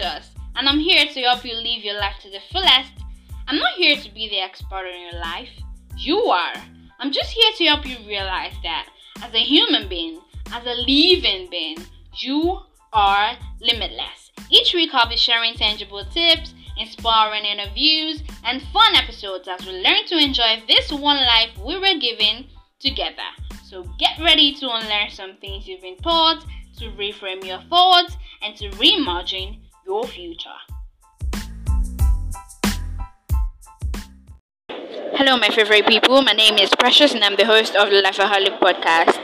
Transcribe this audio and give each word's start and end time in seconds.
Precious, 0.00 0.30
and 0.56 0.66
I'm 0.68 0.78
here 0.78 1.04
to 1.04 1.20
help 1.20 1.44
you 1.44 1.54
live 1.54 1.84
your 1.84 1.98
life 1.98 2.16
to 2.22 2.30
the 2.30 2.38
fullest. 2.50 2.92
I'm 3.46 3.58
not 3.58 3.74
here 3.74 3.96
to 3.96 4.14
be 4.14 4.28
the 4.30 4.40
expert 4.40 4.86
in 4.86 5.00
your 5.02 5.20
life. 5.20 5.50
You 5.96 6.16
are. 6.16 6.54
I'm 6.98 7.12
just 7.12 7.30
here 7.30 7.52
to 7.58 7.64
help 7.64 7.86
you 7.86 7.96
realize 8.06 8.54
that 8.62 8.88
as 9.22 9.34
a 9.34 9.44
human 9.44 9.88
being, 9.88 10.20
as 10.52 10.64
a 10.64 10.80
living 10.86 11.48
being, 11.50 11.76
you 12.18 12.60
are 12.94 13.36
limitless. 13.60 14.32
Each 14.48 14.72
week, 14.72 14.90
I'll 14.94 15.08
be 15.08 15.16
sharing 15.16 15.54
tangible 15.54 16.04
tips, 16.06 16.54
inspiring 16.78 17.44
interviews, 17.44 18.22
and 18.44 18.62
fun 18.72 18.94
episodes 18.94 19.48
as 19.48 19.66
we 19.66 19.82
learn 19.82 20.06
to 20.06 20.16
enjoy 20.16 20.62
this 20.66 20.90
one 20.90 21.18
life 21.18 21.50
we 21.58 21.78
were 21.78 22.00
given 22.00 22.46
together. 22.78 23.30
So 23.64 23.82
get 23.98 24.18
ready 24.18 24.54
to 24.54 24.70
unlearn 24.70 25.10
some 25.10 25.36
things 25.36 25.66
you've 25.66 25.82
been 25.82 25.98
taught, 25.98 26.46
to 26.78 26.90
reframe 26.92 27.44
your 27.44 27.60
thoughts, 27.68 28.16
and 28.42 28.56
to 28.56 28.70
reimagine 28.70 29.59
your 29.90 30.06
future. 30.06 30.60
Hello, 35.18 35.36
my 35.36 35.48
favorite 35.48 35.84
people. 35.88 36.22
My 36.22 36.32
name 36.32 36.58
is 36.58 36.70
Precious, 36.78 37.12
and 37.12 37.24
I'm 37.24 37.34
the 37.34 37.44
host 37.44 37.74
of 37.74 37.90
the 37.90 38.00
Lifeaholic 38.00 38.60
podcast. 38.60 39.18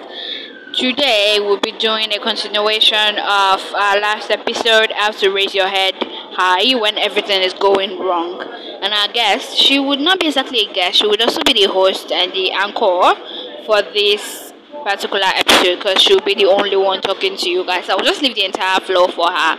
Today, 0.74 1.36
we'll 1.38 1.60
be 1.60 1.70
doing 1.70 2.12
a 2.12 2.18
continuation 2.18 3.14
of 3.18 3.60
our 3.84 4.00
last 4.00 4.28
episode 4.32 4.90
How 4.90 5.12
to 5.12 5.30
Raise 5.30 5.54
Your 5.54 5.68
Head 5.68 5.94
High 6.34 6.74
When 6.74 6.98
Everything 6.98 7.42
is 7.42 7.54
Going 7.54 8.00
Wrong. 8.00 8.42
And 8.82 8.92
our 8.92 9.06
guest, 9.12 9.56
she 9.56 9.78
would 9.78 10.00
not 10.00 10.18
be 10.18 10.26
exactly 10.26 10.66
a 10.68 10.72
guest, 10.72 10.98
she 10.98 11.06
would 11.06 11.22
also 11.22 11.42
be 11.44 11.52
the 11.52 11.70
host 11.72 12.10
and 12.10 12.32
the 12.32 12.50
anchor 12.50 13.14
for 13.64 13.82
this 13.82 14.52
particular 14.86 15.30
episode 15.34 15.76
because 15.78 16.00
she'll 16.02 16.20
be 16.20 16.34
the 16.34 16.46
only 16.46 16.76
one 16.76 17.00
talking 17.00 17.36
to 17.36 17.50
you 17.50 17.64
guys. 17.64 17.88
I'll 17.88 18.00
just 18.00 18.22
leave 18.22 18.34
the 18.34 18.44
entire 18.44 18.80
floor 18.80 19.08
for 19.08 19.30
her. 19.30 19.56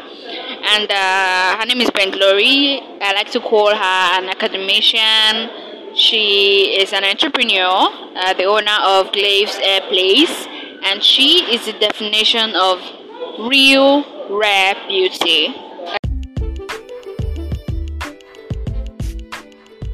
And 0.70 0.92
uh, 0.92 1.58
her 1.58 1.66
name 1.66 1.82
is 1.82 1.90
Ben 1.92 2.12
Glory. 2.12 2.82
I 3.02 3.14
like 3.14 3.32
to 3.32 3.40
call 3.40 3.74
her 3.74 4.20
an 4.20 4.30
academician. 4.30 5.50
She 5.96 6.78
is 6.78 6.94
an 6.94 7.04
entrepreneur, 7.04 7.90
uh, 8.16 8.34
the 8.34 8.44
owner 8.44 8.78
of 8.84 9.12
Glaves 9.14 9.58
Air 9.64 9.82
Place 9.90 10.48
and 10.84 11.04
she 11.04 11.44
is 11.54 11.66
the 11.66 11.74
definition 11.74 12.56
of 12.56 12.80
real 13.40 14.06
rare 14.30 14.76
beauty. 14.88 15.56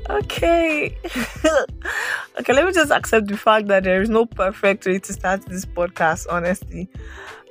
Okay. 0.10 0.96
okay, 2.40 2.54
let 2.54 2.66
me 2.66 2.72
just 2.72 2.92
accept 2.92 3.28
the 3.28 3.38
fact 3.38 3.68
that 3.68 3.84
there 3.84 4.02
is 4.02 4.10
no 4.10 4.26
perfect 4.26 4.86
way 4.86 5.00
to 5.00 5.14
start 5.14 5.46
this 5.46 5.66
podcast, 5.66 6.28
honestly. 6.30 6.90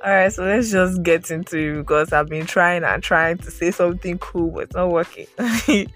Alright, 0.03 0.33
so 0.33 0.43
let's 0.43 0.69
just 0.69 1.01
get 1.01 1.31
into 1.31 1.57
it 1.57 1.77
because 1.77 2.11
I've 2.11 2.27
been 2.27 2.45
trying 2.45 2.83
and 2.83 3.01
trying 3.01 3.37
to 3.37 3.49
say 3.49 3.71
something 3.71 4.17
cool, 4.17 4.51
but 4.51 4.63
it's 4.63 4.75
not 4.75 4.89
working. 4.89 5.27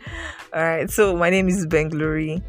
Alright, 0.54 0.90
so 0.90 1.18
my 1.18 1.30
name 1.30 1.50
is 1.50 1.66
Ben 1.66 1.90
Glory, 1.90 2.42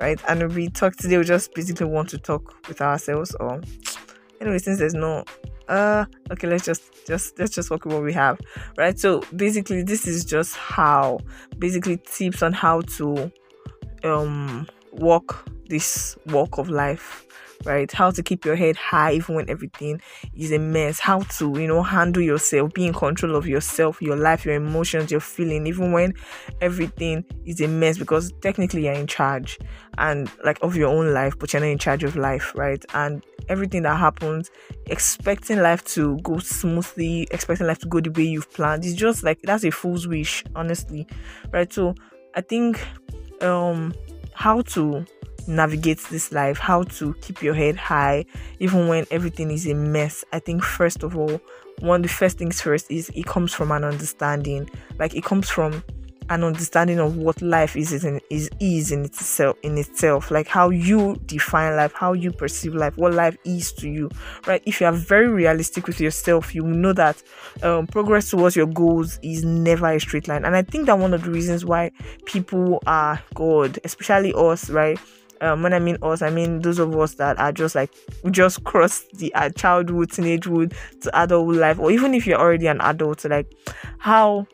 right? 0.00 0.20
And 0.28 0.52
we 0.52 0.68
talk 0.68 0.96
today, 0.96 1.16
we 1.16 1.24
just 1.24 1.54
basically 1.54 1.86
want 1.86 2.08
to 2.08 2.18
talk 2.18 2.66
with 2.66 2.80
ourselves 2.80 3.36
or 3.36 3.60
anyway 4.40 4.58
since 4.58 4.78
there's 4.78 4.94
no 4.94 5.24
uh 5.68 6.04
okay 6.30 6.46
let's 6.46 6.64
just 6.64 7.06
just 7.06 7.38
let's 7.38 7.54
just 7.54 7.70
work 7.70 7.84
what 7.86 8.02
we 8.02 8.12
have 8.12 8.38
right 8.76 8.98
so 8.98 9.22
basically 9.34 9.82
this 9.82 10.06
is 10.06 10.24
just 10.24 10.56
how 10.56 11.18
basically 11.58 11.96
tips 11.96 12.42
on 12.42 12.52
how 12.52 12.80
to 12.82 13.30
um 14.04 14.66
walk 14.92 15.48
this 15.68 16.16
walk 16.26 16.58
of 16.58 16.68
life 16.68 17.26
right? 17.64 17.90
How 17.90 18.10
to 18.10 18.22
keep 18.22 18.44
your 18.44 18.56
head 18.56 18.76
high 18.76 19.12
even 19.12 19.34
when 19.34 19.50
everything 19.50 20.00
is 20.34 20.52
a 20.52 20.58
mess. 20.58 21.00
How 21.00 21.20
to, 21.20 21.58
you 21.58 21.66
know, 21.66 21.82
handle 21.82 22.22
yourself, 22.22 22.72
be 22.74 22.86
in 22.86 22.92
control 22.92 23.36
of 23.36 23.46
yourself, 23.46 24.00
your 24.00 24.16
life, 24.16 24.44
your 24.44 24.54
emotions, 24.54 25.10
your 25.10 25.20
feeling, 25.20 25.66
even 25.66 25.92
when 25.92 26.14
everything 26.60 27.24
is 27.44 27.60
a 27.60 27.68
mess. 27.68 27.98
Because 27.98 28.32
technically 28.40 28.84
you're 28.84 28.94
in 28.94 29.06
charge 29.06 29.58
and 29.98 30.30
like 30.44 30.58
of 30.62 30.76
your 30.76 30.88
own 30.88 31.12
life, 31.12 31.38
but 31.38 31.52
you're 31.52 31.60
not 31.60 31.68
in 31.68 31.78
charge 31.78 32.04
of 32.04 32.16
life, 32.16 32.52
right? 32.54 32.84
And 32.94 33.24
everything 33.48 33.82
that 33.82 33.98
happens, 33.98 34.50
expecting 34.86 35.60
life 35.60 35.84
to 35.84 36.18
go 36.18 36.38
smoothly, 36.38 37.28
expecting 37.30 37.66
life 37.66 37.78
to 37.78 37.88
go 37.88 38.00
the 38.00 38.10
way 38.10 38.24
you've 38.24 38.52
planned, 38.52 38.84
is 38.84 38.94
just 38.94 39.22
like 39.22 39.40
that's 39.42 39.64
a 39.64 39.70
fool's 39.70 40.06
wish, 40.06 40.44
honestly, 40.54 41.06
right? 41.52 41.72
So 41.72 41.94
I 42.34 42.40
think 42.40 42.80
um 43.40 43.94
how 44.34 44.60
to 44.62 45.04
navigate 45.48 46.00
this 46.10 46.32
life, 46.32 46.58
how 46.58 46.82
to 46.84 47.14
keep 47.20 47.42
your 47.42 47.54
head 47.54 47.76
high 47.76 48.24
even 48.60 48.88
when 48.88 49.06
everything 49.10 49.50
is 49.50 49.66
a 49.66 49.74
mess. 49.74 50.24
I 50.32 50.38
think 50.38 50.62
first 50.62 51.02
of 51.02 51.16
all, 51.16 51.40
one 51.80 52.00
of 52.00 52.02
the 52.02 52.12
first 52.12 52.38
things 52.38 52.60
first 52.60 52.90
is 52.90 53.10
it 53.14 53.26
comes 53.26 53.52
from 53.52 53.70
an 53.70 53.84
understanding. 53.84 54.68
Like 54.98 55.14
it 55.14 55.24
comes 55.24 55.48
from 55.48 55.82
an 56.28 56.42
understanding 56.42 56.98
of 56.98 57.16
what 57.16 57.40
life 57.40 57.76
is 57.76 58.04
in 58.04 58.20
is 58.30 58.50
is 58.60 58.90
in 58.90 59.04
itself 59.04 59.56
in 59.62 59.78
itself 59.78 60.30
like 60.30 60.48
how 60.48 60.70
you 60.70 61.16
define 61.26 61.76
life 61.76 61.92
how 61.94 62.12
you 62.12 62.32
perceive 62.32 62.74
life 62.74 62.96
what 62.96 63.12
life 63.12 63.36
is 63.44 63.72
to 63.72 63.88
you 63.88 64.10
right 64.46 64.62
if 64.66 64.80
you 64.80 64.86
are 64.86 64.92
very 64.92 65.28
realistic 65.28 65.86
with 65.86 66.00
yourself 66.00 66.54
you 66.54 66.62
know 66.62 66.92
that 66.92 67.22
um, 67.62 67.86
progress 67.86 68.30
towards 68.30 68.56
your 68.56 68.66
goals 68.66 69.18
is 69.22 69.44
never 69.44 69.92
a 69.92 70.00
straight 70.00 70.26
line 70.26 70.44
and 70.44 70.56
i 70.56 70.62
think 70.62 70.86
that 70.86 70.98
one 70.98 71.14
of 71.14 71.22
the 71.22 71.30
reasons 71.30 71.64
why 71.64 71.90
people 72.24 72.82
are 72.86 73.22
god 73.34 73.78
especially 73.84 74.32
us 74.34 74.68
right 74.70 74.98
um, 75.40 75.62
when 75.62 75.72
I 75.72 75.78
mean 75.78 75.98
us, 76.02 76.22
I 76.22 76.30
mean 76.30 76.60
those 76.60 76.78
of 76.78 76.96
us 76.96 77.14
that 77.14 77.38
are 77.38 77.52
just 77.52 77.74
like 77.74 77.92
we 78.22 78.30
just 78.30 78.64
cross 78.64 79.04
the 79.14 79.34
uh, 79.34 79.50
childhood, 79.50 80.10
teenagehood 80.10 80.74
to 81.02 81.22
adulthood 81.22 81.56
life, 81.56 81.78
or 81.78 81.90
even 81.90 82.14
if 82.14 82.26
you're 82.26 82.38
already 82.38 82.66
an 82.66 82.80
adult, 82.80 83.24
like 83.24 83.50
how 83.98 84.46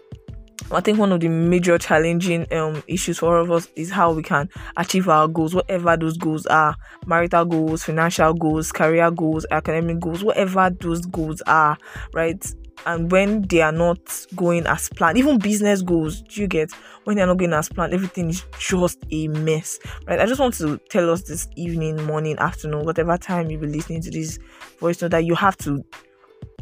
I 0.71 0.81
think 0.81 0.99
one 0.99 1.13
of 1.13 1.21
the 1.21 1.29
major 1.29 1.77
challenging 1.77 2.51
um, 2.53 2.83
issues 2.87 3.19
for 3.19 3.37
all 3.37 3.43
of 3.43 3.51
us 3.51 3.69
is 3.77 3.91
how 3.91 4.13
we 4.13 4.23
can 4.23 4.49
achieve 4.77 5.09
our 5.09 5.29
goals, 5.29 5.55
whatever 5.55 5.97
those 5.97 6.17
goals 6.17 6.47
are 6.47 6.77
marital 7.07 7.45
goals, 7.45 7.83
financial 7.85 8.33
goals, 8.33 8.73
career 8.73 9.11
goals, 9.11 9.45
academic 9.51 10.01
goals, 10.01 10.25
whatever 10.25 10.71
those 10.81 11.05
goals 11.07 11.43
are, 11.47 11.77
right? 12.15 12.55
And 12.87 13.11
when 13.11 13.43
they 13.43 13.61
are 13.61 13.73
not 13.73 14.27
going 14.35 14.67
as 14.67 14.89
planned 14.89 15.19
even 15.19 15.39
business 15.39 15.83
goals 15.83 16.23
do 16.23 16.41
you 16.41 16.47
get? 16.47 16.73
When 17.05 17.17
they're 17.17 17.27
not 17.27 17.39
going 17.39 17.53
as 17.53 17.69
planned 17.69 17.95
everything 17.95 18.31
is 18.31 18.45
just 18.59 18.99
a 19.11 19.29
mess 19.29 19.79
right? 20.07 20.21
I 20.21 20.27
just 20.27 20.41
want 20.41 20.55
to 20.55 20.79
tell 20.89 21.11
us 21.11 21.23
this 21.23 21.49
evening 21.57 22.03
morning 22.05 22.39
afternoon 22.39 22.85
whatever 22.85 23.17
time 23.17 23.51
you 23.51 23.59
be 23.59 23.67
listening 23.67 24.03
to 24.03 24.11
this 24.11 24.39
voice 24.81 25.01
note 25.03 25.11
that 25.13 25.25
you 25.25 25.35
have 25.35 25.57
to 25.59 25.85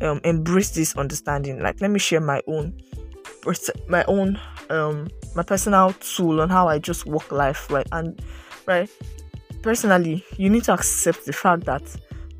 um, 0.00 0.20
embrace 0.24 0.70
this 0.70 0.96
understanding. 0.96 1.60
Like 1.60 1.80
let 1.80 1.90
me 1.90 1.98
share 1.98 2.20
my 2.20 2.42
own 2.46 2.80
my 3.88 4.04
own 4.04 4.38
um 4.68 5.08
my 5.34 5.42
personal 5.42 5.92
tool 5.94 6.40
on 6.40 6.50
how 6.50 6.68
i 6.68 6.78
just 6.78 7.06
walk 7.06 7.32
life 7.32 7.70
right? 7.70 7.86
And 7.92 8.20
right 8.66 8.90
personally 9.62 10.24
you 10.36 10.50
need 10.50 10.64
to 10.64 10.74
accept 10.74 11.26
the 11.26 11.32
fact 11.32 11.64
that 11.64 11.82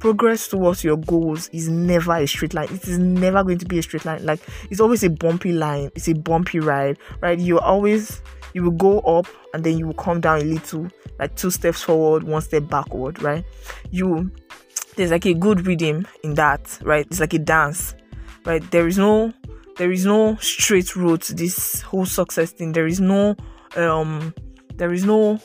progress 0.00 0.49
towards 0.49 0.83
your 0.83 0.97
goals 0.97 1.49
is 1.53 1.69
never 1.69 2.16
a 2.16 2.27
straight 2.27 2.55
line. 2.55 2.69
It 2.72 2.88
is 2.88 2.99
never 2.99 3.44
going 3.44 3.59
to 3.59 3.66
be 3.66 3.78
a 3.78 3.83
straight 3.83 4.05
line. 4.05 4.25
Like 4.25 4.41
it's 4.71 4.81
always 4.81 5.05
a 5.05 5.11
bumpy 5.11 5.53
line. 5.53 5.91
It's 5.94 6.09
a 6.09 6.15
bumpy 6.15 6.59
ride, 6.59 6.99
right? 7.21 7.38
You 7.38 7.61
always 7.61 8.21
you 8.55 8.65
will 8.65 8.72
go 8.72 8.99
up 9.00 9.27
and 9.55 9.62
then 9.62 9.78
you 9.78 9.87
will 9.87 9.94
come 9.94 10.21
down 10.21 10.41
a 10.41 10.44
little, 10.44 10.88
like 11.19 11.37
two 11.37 11.50
steps 11.50 11.83
forward, 11.83 12.25
one 12.25 12.43
step 12.43 12.66
backward, 12.69 13.22
right? 13.22 13.44
You 13.91 14.33
there's 14.97 15.11
like 15.12 15.27
a 15.27 15.34
good 15.34 15.66
rhythm 15.66 16.06
in 16.25 16.34
that, 16.34 16.78
right? 16.82 17.06
It's 17.06 17.21
like 17.21 17.34
a 17.34 17.38
dance, 17.38 17.94
right? 18.44 18.69
There 18.71 18.88
is 18.88 18.99
no 18.99 19.32
there 19.77 19.93
is 19.93 20.05
no 20.05 20.37
straight 20.37 20.97
road 20.97 21.22
to 21.22 21.34
this 21.34 21.82
whole 21.82 22.06
success 22.06 22.53
thing. 22.53 22.72
There 22.72 22.87
is 22.87 23.00
no 23.00 23.37
um 23.77 24.34
there 24.75 24.93
is 24.93 25.05
no 25.05 25.41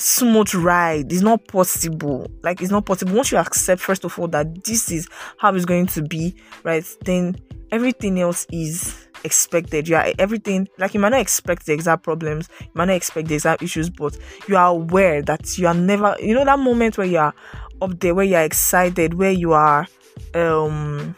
smooth 0.00 0.54
ride. 0.54 1.12
It's 1.12 1.22
not 1.22 1.46
possible. 1.46 2.30
Like 2.42 2.60
it's 2.60 2.70
not 2.70 2.86
possible. 2.86 3.14
Once 3.14 3.32
you 3.32 3.38
accept, 3.38 3.80
first 3.80 4.04
of 4.04 4.18
all, 4.18 4.28
that 4.28 4.64
this 4.64 4.90
is 4.90 5.08
how 5.38 5.54
it's 5.54 5.64
going 5.64 5.86
to 5.88 6.02
be, 6.02 6.34
right? 6.64 6.84
Then 7.04 7.36
everything 7.70 8.20
else 8.20 8.46
is 8.50 9.06
expected. 9.24 9.88
You 9.88 9.96
are 9.96 10.12
everything 10.18 10.68
like 10.78 10.94
you 10.94 11.00
might 11.00 11.10
not 11.10 11.20
expect 11.20 11.66
the 11.66 11.72
exact 11.72 12.02
problems, 12.02 12.48
you 12.60 12.70
might 12.74 12.86
not 12.86 12.96
expect 12.96 13.28
the 13.28 13.34
exact 13.34 13.62
issues, 13.62 13.90
but 13.90 14.16
you 14.48 14.56
are 14.56 14.70
aware 14.70 15.22
that 15.22 15.58
you 15.58 15.66
are 15.66 15.74
never 15.74 16.16
you 16.20 16.34
know 16.34 16.44
that 16.44 16.58
moment 16.58 16.96
where 16.98 17.06
you 17.06 17.18
are 17.18 17.34
up 17.82 17.98
there, 18.00 18.14
where 18.14 18.24
you 18.24 18.36
are 18.36 18.44
excited, 18.44 19.14
where 19.14 19.32
you 19.32 19.52
are 19.52 19.86
um 20.34 21.14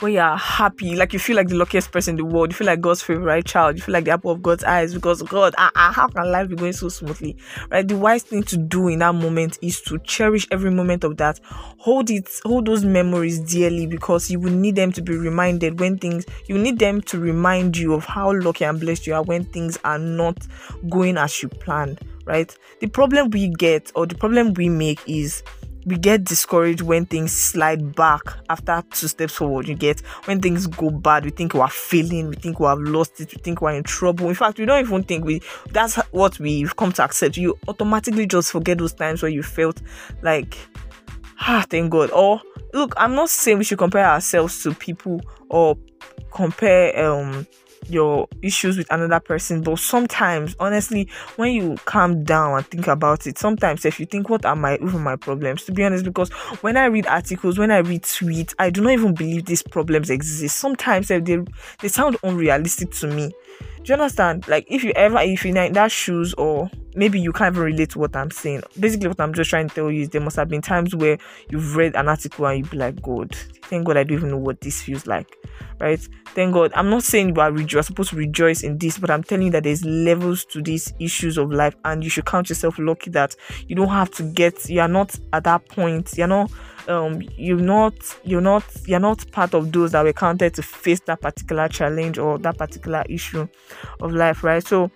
when 0.00 0.12
you're 0.12 0.36
happy, 0.36 0.96
like 0.96 1.12
you 1.12 1.18
feel 1.18 1.36
like 1.36 1.48
the 1.48 1.54
luckiest 1.54 1.92
person 1.92 2.12
in 2.12 2.16
the 2.16 2.24
world, 2.24 2.50
you 2.50 2.56
feel 2.56 2.66
like 2.66 2.80
God's 2.80 3.02
favorite 3.02 3.44
child, 3.44 3.76
you 3.76 3.82
feel 3.82 3.92
like 3.92 4.04
the 4.04 4.12
apple 4.12 4.30
of 4.30 4.42
God's 4.42 4.64
eyes 4.64 4.94
because 4.94 5.22
God, 5.22 5.54
ah, 5.58 5.70
ah, 5.74 5.92
how 5.94 6.08
can 6.08 6.30
life 6.30 6.48
be 6.48 6.56
going 6.56 6.72
so 6.72 6.88
smoothly? 6.88 7.36
Right? 7.70 7.86
The 7.86 7.96
wise 7.96 8.22
thing 8.22 8.42
to 8.44 8.56
do 8.56 8.88
in 8.88 9.00
that 9.00 9.14
moment 9.14 9.58
is 9.62 9.80
to 9.82 9.98
cherish 10.00 10.46
every 10.50 10.70
moment 10.70 11.04
of 11.04 11.16
that. 11.18 11.40
Hold 11.78 12.10
it, 12.10 12.28
hold 12.44 12.66
those 12.66 12.84
memories 12.84 13.40
dearly 13.40 13.86
because 13.86 14.30
you 14.30 14.40
will 14.40 14.52
need 14.52 14.76
them 14.76 14.92
to 14.92 15.02
be 15.02 15.16
reminded 15.16 15.80
when 15.80 15.98
things, 15.98 16.24
you 16.46 16.56
need 16.56 16.78
them 16.78 17.00
to 17.02 17.18
remind 17.18 17.76
you 17.76 17.92
of 17.94 18.04
how 18.04 18.32
lucky 18.32 18.64
and 18.64 18.80
blessed 18.80 19.06
you 19.06 19.14
are 19.14 19.22
when 19.22 19.44
things 19.44 19.78
are 19.84 19.98
not 19.98 20.36
going 20.88 21.18
as 21.18 21.42
you 21.42 21.48
planned, 21.48 22.00
right? 22.24 22.56
The 22.80 22.86
problem 22.86 23.30
we 23.30 23.48
get 23.48 23.92
or 23.94 24.06
the 24.06 24.14
problem 24.14 24.54
we 24.54 24.68
make 24.68 25.00
is 25.06 25.42
we 25.86 25.96
get 25.96 26.24
discouraged 26.24 26.82
when 26.82 27.06
things 27.06 27.32
slide 27.32 27.94
back 27.94 28.22
after 28.48 28.82
two 28.90 29.08
steps 29.08 29.34
forward. 29.34 29.68
You 29.68 29.74
get 29.74 30.00
when 30.24 30.40
things 30.40 30.66
go 30.66 30.90
bad, 30.90 31.24
we 31.24 31.30
think 31.30 31.54
we're 31.54 31.68
failing, 31.68 32.28
we 32.28 32.36
think 32.36 32.60
we 32.60 32.66
have 32.66 32.80
lost 32.80 33.20
it, 33.20 33.32
we 33.34 33.40
think 33.42 33.60
we're 33.60 33.74
in 33.74 33.84
trouble. 33.84 34.28
In 34.28 34.34
fact, 34.34 34.58
we 34.58 34.64
don't 34.66 34.84
even 34.84 35.02
think 35.02 35.24
we 35.24 35.40
that's 35.70 35.96
what 36.12 36.38
we've 36.38 36.76
come 36.76 36.92
to 36.92 37.04
accept. 37.04 37.36
You 37.36 37.58
automatically 37.68 38.26
just 38.26 38.52
forget 38.52 38.78
those 38.78 38.92
times 38.92 39.22
where 39.22 39.30
you 39.30 39.42
felt 39.42 39.80
like 40.22 40.56
ah 41.40 41.64
thank 41.68 41.90
God. 41.90 42.10
Or 42.10 42.40
look, 42.72 42.94
I'm 42.96 43.14
not 43.14 43.30
saying 43.30 43.58
we 43.58 43.64
should 43.64 43.78
compare 43.78 44.06
ourselves 44.06 44.62
to 44.62 44.74
people 44.74 45.20
or 45.48 45.76
compare 46.30 46.98
um 47.04 47.46
your 47.88 48.28
issues 48.42 48.76
with 48.76 48.86
another 48.92 49.18
person 49.20 49.62
but 49.62 49.78
sometimes 49.78 50.54
honestly 50.60 51.08
when 51.36 51.52
you 51.52 51.76
calm 51.86 52.22
down 52.24 52.56
and 52.56 52.66
think 52.66 52.86
about 52.86 53.26
it 53.26 53.38
sometimes 53.38 53.84
if 53.84 53.98
you 53.98 54.06
think 54.06 54.28
what 54.28 54.44
are 54.44 54.54
my 54.54 54.74
even 54.74 55.02
my 55.02 55.16
problems? 55.16 55.64
To 55.64 55.72
be 55.72 55.82
honest 55.84 56.04
because 56.04 56.30
when 56.62 56.76
i 56.76 56.84
read 56.84 57.06
articles 57.06 57.58
when 57.58 57.70
i 57.70 57.78
read 57.78 58.02
tweets 58.02 58.54
i 58.58 58.70
do 58.70 58.82
not 58.82 58.92
even 58.92 59.14
believe 59.14 59.46
these 59.46 59.62
problems 59.62 60.10
exist. 60.10 60.58
Sometimes 60.58 61.08
they 61.08 61.18
they 61.18 61.88
sound 61.88 62.16
unrealistic 62.22 62.90
to 62.92 63.06
me 63.06 63.32
do 63.82 63.92
you 63.92 63.94
understand 63.94 64.46
like 64.48 64.66
if 64.68 64.84
you 64.84 64.92
ever 64.96 65.18
if 65.20 65.44
you're 65.44 65.56
in 65.56 65.72
that 65.72 65.90
shoes 65.90 66.34
or 66.34 66.70
maybe 66.94 67.20
you 67.20 67.32
can't 67.32 67.54
even 67.54 67.64
relate 67.64 67.90
to 67.90 67.98
what 67.98 68.14
i'm 68.14 68.30
saying 68.30 68.62
basically 68.78 69.08
what 69.08 69.20
i'm 69.20 69.32
just 69.32 69.50
trying 69.50 69.68
to 69.68 69.74
tell 69.74 69.90
you 69.90 70.02
is 70.02 70.08
there 70.10 70.20
must 70.20 70.36
have 70.36 70.48
been 70.48 70.62
times 70.62 70.94
where 70.94 71.18
you've 71.50 71.76
read 71.76 71.94
an 71.96 72.08
article 72.08 72.46
and 72.46 72.58
you'd 72.58 72.70
be 72.70 72.76
like 72.76 73.00
god 73.02 73.34
thank 73.64 73.86
god 73.86 73.96
i 73.96 74.04
don't 74.04 74.18
even 74.18 74.30
know 74.30 74.36
what 74.36 74.60
this 74.60 74.82
feels 74.82 75.06
like 75.06 75.36
right? 75.80 76.00
Thank 76.26 76.54
God. 76.54 76.70
I'm 76.74 76.90
not 76.90 77.02
saying 77.02 77.34
you 77.34 77.40
are, 77.40 77.58
you 77.58 77.78
are 77.78 77.82
supposed 77.82 78.10
to 78.10 78.16
rejoice 78.16 78.62
in 78.62 78.78
this, 78.78 78.98
but 78.98 79.10
I'm 79.10 79.24
telling 79.24 79.46
you 79.46 79.52
that 79.52 79.64
there's 79.64 79.84
levels 79.84 80.44
to 80.46 80.62
these 80.62 80.92
issues 81.00 81.38
of 81.38 81.50
life, 81.50 81.74
and 81.84 82.04
you 82.04 82.10
should 82.10 82.26
count 82.26 82.48
yourself 82.48 82.78
lucky 82.78 83.10
that 83.10 83.34
you 83.66 83.74
don't 83.74 83.88
have 83.88 84.10
to 84.12 84.22
get. 84.22 84.68
You 84.68 84.80
are 84.82 84.88
not 84.88 85.18
at 85.32 85.44
that 85.44 85.66
point. 85.68 86.16
You're 86.16 86.28
not. 86.28 86.52
Um, 86.90 87.22
you're 87.36 87.56
not. 87.56 87.94
You're 88.24 88.40
not. 88.40 88.64
You're 88.84 88.98
not 88.98 89.30
part 89.30 89.54
of 89.54 89.70
those 89.70 89.92
that 89.92 90.02
were 90.02 90.12
counted 90.12 90.54
to 90.54 90.62
face 90.62 90.98
that 91.06 91.20
particular 91.20 91.68
challenge 91.68 92.18
or 92.18 92.36
that 92.38 92.58
particular 92.58 93.04
issue 93.08 93.46
of 94.00 94.12
life, 94.12 94.42
right? 94.42 94.66
So 94.66 94.90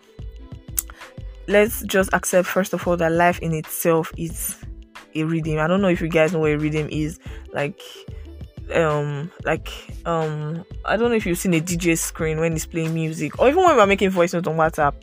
let's 1.47 1.85
just 1.85 2.13
accept 2.13 2.49
first 2.49 2.73
of 2.73 2.87
all 2.89 2.97
that 2.97 3.13
life 3.13 3.39
in 3.39 3.55
itself 3.55 4.13
is 4.19 4.57
a 5.15 5.23
reading. 5.23 5.61
I 5.61 5.69
don't 5.69 5.81
know 5.81 5.89
if 5.89 6.01
you 6.01 6.09
guys 6.09 6.33
know 6.33 6.41
what 6.41 6.51
a 6.51 6.59
reading 6.59 6.89
is. 6.91 7.21
Like 7.53 7.81
um 8.73 9.31
like 9.45 9.69
um 10.07 10.65
I 10.85 10.97
don't 10.97 11.11
know 11.11 11.17
if 11.17 11.27
you've 11.27 11.39
seen 11.39 11.55
a 11.55 11.61
DJ 11.61 11.97
screen 11.97 12.41
when 12.41 12.55
it's 12.55 12.67
playing 12.67 12.95
music 12.95 13.39
or 13.39 13.49
even 13.49 13.63
when 13.63 13.77
we're 13.77 13.87
making 13.87 14.11
voice 14.11 14.33
notes 14.33 14.49
on 14.49 14.57
WhatsApp, 14.57 14.95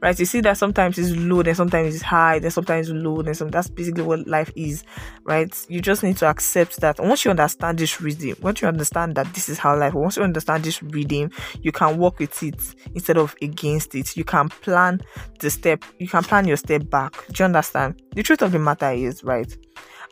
right? 0.00 0.18
You 0.18 0.24
see 0.24 0.40
that 0.40 0.56
sometimes 0.56 0.98
it's 0.98 1.10
low, 1.16 1.42
then 1.42 1.54
sometimes 1.54 1.94
it's 1.94 2.04
high, 2.04 2.38
then 2.38 2.50
sometimes 2.50 2.88
it's 2.88 2.96
low, 2.96 3.22
then 3.22 3.34
some 3.34 3.48
that's 3.48 3.68
basically 3.68 4.04
what 4.04 4.26
life 4.26 4.50
is, 4.56 4.84
right? 5.24 5.54
You 5.68 5.80
just 5.80 6.02
need 6.02 6.16
to 6.18 6.26
accept 6.26 6.80
that. 6.80 6.98
Once 6.98 7.24
you 7.24 7.30
understand 7.30 7.78
this 7.78 8.00
rhythm, 8.00 8.36
once 8.40 8.62
you 8.62 8.68
understand 8.68 9.14
that 9.16 9.32
this 9.34 9.48
is 9.48 9.58
how 9.58 9.76
life, 9.78 9.94
once 9.94 10.16
you 10.16 10.22
understand 10.22 10.64
this 10.64 10.82
rhythm, 10.82 11.30
you 11.62 11.72
can 11.72 11.98
work 11.98 12.18
with 12.18 12.42
it 12.42 12.74
instead 12.94 13.18
of 13.18 13.34
against 13.42 13.94
it. 13.94 14.16
You 14.16 14.24
can 14.24 14.48
plan 14.48 15.00
the 15.40 15.50
step, 15.50 15.84
you 15.98 16.08
can 16.08 16.22
plan 16.22 16.46
your 16.46 16.56
step 16.56 16.88
back. 16.88 17.12
Do 17.28 17.42
you 17.42 17.44
understand? 17.44 18.00
The 18.14 18.22
truth 18.22 18.42
of 18.42 18.52
the 18.52 18.58
matter 18.58 18.90
is, 18.92 19.22
right? 19.24 19.54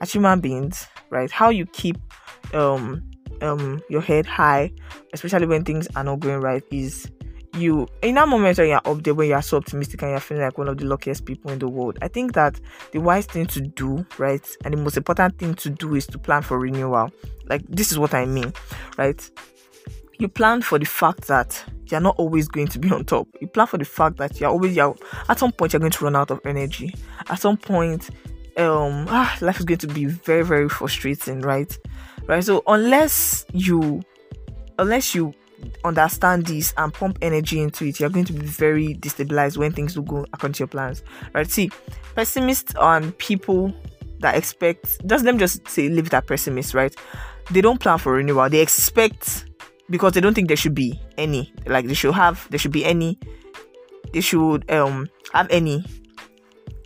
As 0.00 0.12
human 0.12 0.40
beings, 0.40 0.86
right, 1.10 1.30
how 1.30 1.48
you 1.50 1.66
keep 1.66 1.96
um 2.54 3.02
um 3.40 3.80
your 3.88 4.00
head 4.00 4.26
high, 4.26 4.72
especially 5.12 5.46
when 5.46 5.64
things 5.64 5.88
are 5.96 6.04
not 6.04 6.20
going 6.20 6.40
right, 6.40 6.64
is 6.70 7.10
you 7.56 7.88
in 8.02 8.14
that 8.14 8.28
moment 8.28 8.58
when 8.58 8.68
you're 8.68 8.80
up 8.84 9.02
there 9.02 9.14
when 9.14 9.28
you're 9.28 9.42
so 9.42 9.56
optimistic 9.56 10.02
and 10.02 10.12
you're 10.12 10.20
feeling 10.20 10.44
like 10.44 10.58
one 10.58 10.68
of 10.68 10.78
the 10.78 10.84
luckiest 10.84 11.24
people 11.24 11.50
in 11.50 11.58
the 11.58 11.68
world. 11.68 11.98
I 12.02 12.08
think 12.08 12.34
that 12.34 12.60
the 12.92 13.00
wise 13.00 13.26
thing 13.26 13.46
to 13.46 13.60
do, 13.60 14.06
right, 14.18 14.46
and 14.64 14.74
the 14.74 14.78
most 14.78 14.96
important 14.96 15.38
thing 15.38 15.54
to 15.56 15.70
do 15.70 15.94
is 15.94 16.06
to 16.08 16.18
plan 16.18 16.42
for 16.42 16.58
renewal. 16.58 17.10
Like 17.46 17.62
this 17.68 17.90
is 17.92 17.98
what 17.98 18.14
I 18.14 18.26
mean, 18.26 18.52
right? 18.96 19.30
You 20.18 20.28
plan 20.28 20.62
for 20.62 20.78
the 20.78 20.86
fact 20.86 21.28
that 21.28 21.62
you're 21.86 22.00
not 22.00 22.16
always 22.18 22.48
going 22.48 22.66
to 22.68 22.78
be 22.78 22.90
on 22.92 23.04
top. 23.04 23.28
You 23.40 23.46
plan 23.46 23.66
for 23.66 23.78
the 23.78 23.84
fact 23.84 24.16
that 24.18 24.40
you're 24.40 24.50
always 24.50 24.76
you're 24.76 24.96
at 25.28 25.38
some 25.38 25.52
point 25.52 25.72
you're 25.72 25.80
going 25.80 25.92
to 25.92 26.04
run 26.04 26.16
out 26.16 26.30
of 26.30 26.40
energy. 26.44 26.94
At 27.28 27.40
some 27.40 27.56
point, 27.56 28.10
um 28.56 29.06
ah, 29.08 29.36
life 29.40 29.58
is 29.60 29.64
going 29.64 29.78
to 29.78 29.86
be 29.86 30.06
very, 30.06 30.44
very 30.44 30.68
frustrating, 30.68 31.40
right? 31.40 31.76
Right? 32.28 32.44
So 32.44 32.62
unless 32.68 33.44
you 33.52 34.02
unless 34.78 35.14
you 35.14 35.34
understand 35.84 36.46
this 36.46 36.72
and 36.76 36.94
pump 36.94 37.18
energy 37.20 37.60
into 37.60 37.84
it 37.84 37.98
you're 37.98 38.10
going 38.10 38.24
to 38.24 38.32
be 38.32 38.46
very 38.46 38.94
destabilized 38.94 39.56
when 39.56 39.72
things 39.72 39.94
do 39.94 40.02
go 40.02 40.24
according 40.32 40.52
to 40.52 40.60
your 40.60 40.68
plans. 40.68 41.02
Right? 41.34 41.50
See 41.50 41.70
pessimists 42.14 42.74
and 42.80 43.16
people 43.18 43.74
that 44.20 44.36
expect 44.36 45.04
just 45.06 45.24
them 45.24 45.38
just 45.38 45.66
say 45.68 45.88
leave 45.88 46.06
it 46.06 46.14
at 46.14 46.26
pessimist 46.26 46.74
right? 46.74 46.94
They 47.50 47.60
don't 47.60 47.80
plan 47.80 47.98
for 47.98 48.12
renewal. 48.12 48.48
They 48.48 48.60
expect 48.60 49.46
because 49.90 50.12
they 50.12 50.20
don't 50.20 50.34
think 50.34 50.48
there 50.48 50.56
should 50.56 50.74
be 50.74 51.00
any. 51.16 51.52
Like 51.66 51.86
they 51.86 51.94
should 51.94 52.14
have 52.14 52.46
there 52.50 52.58
should 52.58 52.72
be 52.72 52.84
any. 52.84 53.18
They 54.12 54.20
should 54.20 54.70
um 54.70 55.08
have 55.32 55.48
any. 55.50 55.84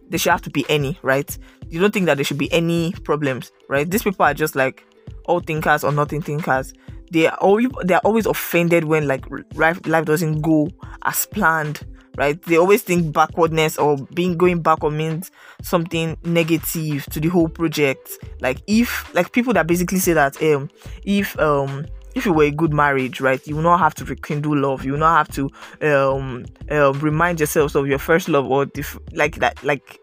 They 0.08 0.18
should 0.18 0.30
have 0.30 0.42
to 0.42 0.50
be 0.50 0.64
any 0.68 0.98
right? 1.02 1.36
You 1.68 1.80
don't 1.80 1.92
think 1.92 2.06
that 2.06 2.16
there 2.16 2.24
should 2.24 2.38
be 2.38 2.52
any 2.52 2.92
problems 3.04 3.50
right? 3.68 3.90
These 3.90 4.02
people 4.02 4.24
are 4.24 4.34
just 4.34 4.54
like 4.54 4.84
all 5.26 5.40
thinkers 5.40 5.84
or 5.84 5.92
nothing 5.92 6.20
thinkers 6.20 6.72
they 7.10 7.26
are 7.26 7.36
always 7.38 7.68
they 7.84 7.94
are 7.94 8.00
always 8.04 8.26
offended 8.26 8.84
when 8.84 9.06
like 9.06 9.24
life 9.54 10.04
doesn't 10.04 10.40
go 10.40 10.68
as 11.04 11.26
planned 11.26 11.80
right 12.16 12.42
they 12.42 12.56
always 12.56 12.82
think 12.82 13.12
backwardness 13.12 13.78
or 13.78 13.96
being 14.14 14.36
going 14.36 14.60
backward 14.60 14.92
means 14.92 15.30
something 15.62 16.16
negative 16.24 17.04
to 17.06 17.20
the 17.20 17.28
whole 17.28 17.48
project 17.48 18.18
like 18.40 18.62
if 18.66 19.12
like 19.14 19.32
people 19.32 19.52
that 19.52 19.66
basically 19.66 19.98
say 19.98 20.12
that 20.12 20.40
um 20.42 20.68
if 21.04 21.38
um 21.38 21.86
if 22.14 22.26
you 22.26 22.32
were 22.32 22.44
a 22.44 22.50
good 22.50 22.72
marriage, 22.74 23.20
right, 23.20 23.44
you 23.46 23.56
will 23.56 23.62
not 23.62 23.78
have 23.78 23.94
to 23.94 24.04
rekindle 24.04 24.56
love. 24.56 24.84
You 24.84 24.92
will 24.92 24.98
not 24.98 25.16
have 25.16 25.34
to 25.34 25.50
um, 25.80 26.44
um 26.70 26.98
remind 27.00 27.40
yourselves 27.40 27.74
of 27.74 27.86
your 27.86 27.98
first 27.98 28.28
love 28.28 28.46
or 28.50 28.66
like 29.12 29.36
that. 29.36 29.62
Like, 29.64 29.98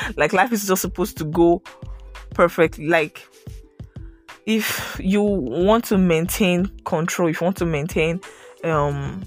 like 0.16 0.32
life 0.32 0.52
is 0.52 0.66
just 0.66 0.82
supposed 0.82 1.18
to 1.18 1.24
go 1.24 1.62
perfectly. 2.30 2.86
Like 2.86 3.26
if 4.48 4.98
you 4.98 5.20
want 5.20 5.84
to 5.84 5.98
maintain 5.98 6.66
control, 6.84 7.28
if 7.28 7.40
you 7.40 7.44
want 7.44 7.58
to 7.58 7.66
maintain 7.66 8.18
um 8.64 9.22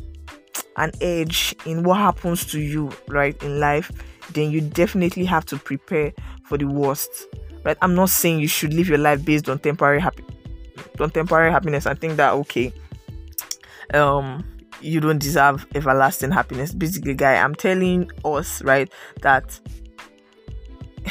an 0.78 0.92
edge 1.00 1.56
in 1.66 1.84
what 1.84 1.98
happens 2.00 2.44
to 2.46 2.60
you 2.60 2.92
right 3.08 3.42
in 3.44 3.60
life, 3.60 3.92
then 4.34 4.50
you 4.50 4.60
definitely 4.60 5.24
have 5.24 5.46
to 5.46 5.58
prepare 5.58 6.12
for 6.46 6.58
the 6.58 6.66
worst. 6.66 7.28
Right? 7.64 7.78
I'm 7.84 7.94
not 7.94 8.10
saying 8.10 8.40
you 8.40 8.48
should 8.48 8.74
live 8.74 8.90
your 8.90 8.98
life 8.98 9.24
based 9.24 9.48
on 9.48 9.60
temporary 9.60 10.02
happy 10.02 10.24
on 11.00 11.12
temporary 11.12 11.52
happiness 11.52 11.86
and 11.86 12.02
think 12.02 12.16
that 12.18 12.34
okay, 12.34 12.74
um 13.94 14.44
you 14.82 15.00
don't 15.00 15.20
deserve 15.20 15.68
everlasting 15.76 16.32
happiness. 16.32 16.74
Basically, 16.74 17.14
guy, 17.14 17.36
I'm 17.36 17.54
telling 17.54 18.10
us 18.26 18.64
right 18.64 18.92
that 19.22 19.60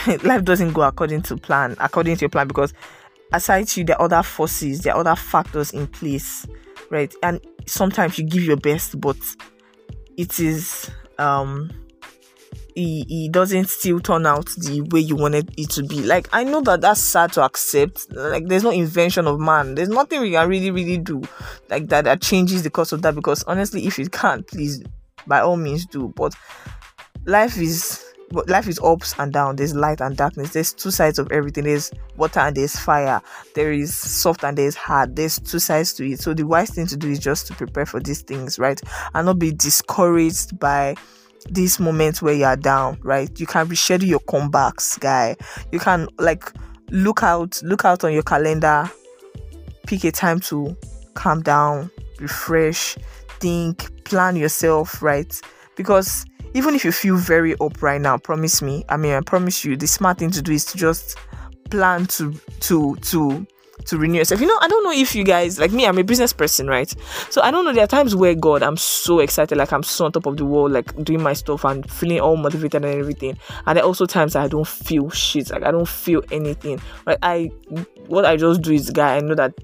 life 0.25 0.45
doesn't 0.45 0.73
go 0.73 0.83
according 0.83 1.23
to 1.23 1.37
plan, 1.37 1.77
according 1.79 2.17
to 2.17 2.23
your 2.23 2.31
plan 2.31 2.49
because 2.49 2.75
aside 3.33 3.69
to 3.69 3.93
are 3.93 4.03
other 4.03 4.23
forces, 4.23 4.83
there 4.83 4.95
are 4.95 5.01
other 5.01 5.17
factors 5.17 5.73
in 5.73 5.87
place, 5.87 6.47
right? 6.91 7.15
And 7.23 7.41
sometimes 7.67 8.19
you 8.19 8.25
give 8.25 8.43
your 8.43 8.57
best, 8.57 9.01
but 9.01 9.17
it 10.17 10.39
is 10.41 10.91
um 11.19 11.71
it, 12.77 13.07
it 13.09 13.33
doesn't 13.33 13.69
still 13.69 14.01
turn 14.01 14.27
out 14.27 14.47
the 14.57 14.83
way 14.91 15.01
you 15.01 15.17
wanted 15.17 15.53
it 15.59 15.71
to 15.71 15.83
be. 15.83 16.03
Like 16.03 16.29
I 16.33 16.45
know 16.45 16.61
that 16.63 16.81
that's 16.81 17.01
sad 17.01 17.33
to 17.33 17.43
accept. 17.43 18.13
Like 18.13 18.47
there's 18.47 18.63
no 18.65 18.71
invention 18.71 19.27
of 19.27 19.41
man. 19.41 19.75
There's 19.75 19.89
nothing 19.89 20.21
we 20.21 20.33
can 20.33 20.49
really 20.49 20.71
really 20.71 20.99
do 20.99 21.23
like 21.69 21.89
that 21.89 22.05
that 22.05 22.21
changes 22.23 22.63
the 22.63 22.71
course 22.71 22.93
of 22.93 23.03
that. 23.03 23.15
Because 23.15 23.43
honestly, 23.45 23.87
if 23.87 23.99
it 23.99 24.13
can't, 24.13 24.47
please 24.47 24.83
by 25.27 25.41
all 25.41 25.57
means 25.57 25.87
do. 25.87 26.13
But 26.17 26.35
life 27.27 27.59
is 27.59 28.05
life 28.33 28.69
is 28.69 28.79
ups 28.81 29.15
and 29.19 29.33
downs. 29.33 29.59
There's 29.59 29.75
light 29.75 30.01
and 30.01 30.17
darkness. 30.17 30.53
There's 30.53 30.73
two 30.73 30.91
sides 30.91 31.19
of 31.19 31.31
everything. 31.33 31.65
There's 31.65 31.91
water 32.17 32.41
and 32.41 32.57
there's 32.57 32.79
fire. 32.79 33.21
There 33.55 33.73
is 33.73 33.95
soft 33.95 34.45
and 34.45 34.57
there's 34.57 34.75
hard. 34.75 35.17
There's 35.17 35.39
two 35.39 35.59
sides 35.59 35.93
to 35.95 36.09
it. 36.09 36.21
So 36.21 36.35
the 36.35 36.47
wise 36.47 36.71
thing 36.71 36.87
to 36.87 36.97
do 36.97 37.11
is 37.11 37.19
just 37.19 37.47
to 37.49 37.55
prepare 37.55 37.87
for 37.87 38.01
these 38.01 38.23
things, 38.23 38.59
right? 38.59 38.81
And 39.15 39.27
not 39.27 39.39
be 39.39 39.53
discouraged 39.53 40.59
by 40.59 40.95
these 41.49 41.81
moments 41.81 42.23
where 42.23 42.35
you 42.35 42.45
are 42.45 42.57
down, 42.57 42.99
right? 43.03 43.39
You 43.41 43.47
can 43.47 43.67
reschedule 43.69 44.07
your 44.07 44.21
comebacks, 44.21 44.99
guy. 45.01 45.37
You 45.73 45.79
can 45.79 46.09
like 46.19 46.53
look 46.91 47.23
out, 47.23 47.61
look 47.63 47.85
out 47.85 48.05
on 48.05 48.13
your 48.13 48.23
calendar, 48.23 48.91
pick 49.87 50.05
a 50.05 50.13
time 50.13 50.41
to 50.41 50.77
calm 51.15 51.43
down, 51.43 51.91
refresh, 52.21 52.97
think, 53.41 54.05
plan 54.05 54.37
yourself, 54.37 55.03
right? 55.03 55.41
Because 55.77 56.27
even 56.55 56.75
if 56.75 56.85
you 56.85 56.93
feel 56.93 57.17
very 57.17 57.55
up 57.61 57.83
right 57.83 58.01
now, 58.01 58.19
promise 58.19 58.63
me. 58.63 58.85
I 58.89 58.97
mean, 58.97 59.13
I 59.13 59.21
promise 59.21 59.65
you, 59.65 59.77
the 59.77 59.87
smart 59.87 60.19
thing 60.19 60.31
to 60.33 60.43
do 60.43 60.53
is 60.53 60.65
to 60.67 60.77
just 60.77 61.17
plan 61.71 62.07
to 62.07 62.33
to 62.61 62.97
to 62.97 63.47
to 63.87 63.99
renew 63.99 64.19
yourself. 64.19 64.41
You 64.41 64.47
know, 64.47 64.59
I 64.61 64.69
don't 64.69 64.85
know 64.85 64.93
if 64.93 65.15
you 65.15 65.25
guys 65.25 65.59
like 65.59 65.73
me, 65.73 65.87
I'm 65.87 65.99
a 65.99 66.05
business 66.05 66.33
person, 66.33 66.67
right? 66.67 66.93
So 67.31 67.41
I 67.43 67.51
don't 67.51 67.65
know. 67.65 67.73
There 67.73 67.85
are 67.85 67.89
times 67.89 68.15
where 68.15 68.35
God, 68.35 68.63
I'm 68.63 68.77
so 68.77 69.21
excited, 69.21 69.57
like 69.57 69.73
I'm 69.73 69.83
so 69.83 70.05
on 70.05 70.13
top 70.13 70.27
of 70.27 70.37
the 70.37 70.45
world, 70.45 70.73
like 70.73 70.95
doing 71.05 71.23
my 71.23 71.33
stuff 71.33 71.65
and 71.65 71.89
feeling 71.91 72.21
all 72.21 72.37
motivated 72.37 72.85
and 72.85 72.95
everything. 72.99 73.39
And 73.67 73.77
there 73.77 73.85
are 73.85 73.87
also 73.87 74.07
times 74.07 74.37
I 74.37 74.49
don't 74.49 74.67
feel 74.67 75.11
shit, 75.11 75.51
like 75.51 75.63
I 75.63 75.71
don't 75.71 75.89
feel 75.89 76.23
anything. 76.31 76.81
Like 77.07 77.19
I 77.23 77.51
what 78.07 78.25
I 78.25 78.37
just 78.37 78.63
do 78.63 78.73
is, 78.73 78.91
guy, 78.91 79.17
I 79.17 79.21
know 79.21 79.35
that 79.35 79.55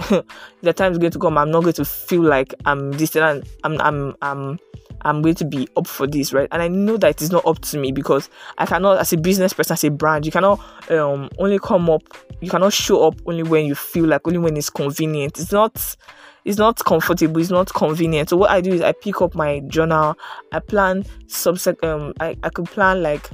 the 0.62 0.72
time 0.72 0.92
is 0.92 0.98
going 0.98 1.12
to 1.12 1.18
come. 1.18 1.36
I'm 1.36 1.50
not 1.50 1.62
going 1.62 1.74
to 1.74 1.84
feel 1.84 2.22
like 2.22 2.54
I'm 2.64 2.90
distant. 2.92 3.46
I'm 3.64 3.80
I'm 3.80 4.16
I'm 4.22 4.58
I'm 5.02 5.22
going 5.22 5.34
to 5.36 5.44
be 5.44 5.68
up 5.76 5.86
for 5.86 6.06
this, 6.06 6.32
right? 6.32 6.48
And 6.52 6.62
I 6.62 6.68
know 6.68 6.96
that 6.96 7.08
it 7.08 7.22
is 7.22 7.30
not 7.30 7.46
up 7.46 7.60
to 7.60 7.78
me 7.78 7.92
because 7.92 8.28
I 8.58 8.66
cannot, 8.66 8.98
as 8.98 9.12
a 9.12 9.16
business 9.16 9.52
person, 9.52 9.74
as 9.74 9.84
a 9.84 9.90
brand, 9.90 10.26
you 10.26 10.32
cannot 10.32 10.60
um 10.90 11.28
only 11.38 11.58
come 11.58 11.88
up, 11.90 12.02
you 12.40 12.50
cannot 12.50 12.72
show 12.72 13.06
up 13.06 13.20
only 13.26 13.42
when 13.42 13.66
you 13.66 13.74
feel 13.74 14.06
like, 14.06 14.26
only 14.26 14.38
when 14.38 14.56
it's 14.56 14.70
convenient. 14.70 15.38
It's 15.38 15.52
not 15.52 15.96
it's 16.44 16.58
not 16.58 16.82
comfortable, 16.84 17.40
it's 17.40 17.50
not 17.50 17.72
convenient. 17.72 18.30
So 18.30 18.36
what 18.36 18.50
I 18.50 18.60
do 18.60 18.72
is 18.72 18.80
I 18.80 18.92
pick 18.92 19.20
up 19.20 19.34
my 19.34 19.60
journal, 19.60 20.16
I 20.52 20.60
plan 20.60 21.04
subsec 21.26 21.82
um 21.84 22.12
I, 22.20 22.36
I 22.42 22.48
could 22.48 22.66
plan 22.66 23.02
like 23.02 23.28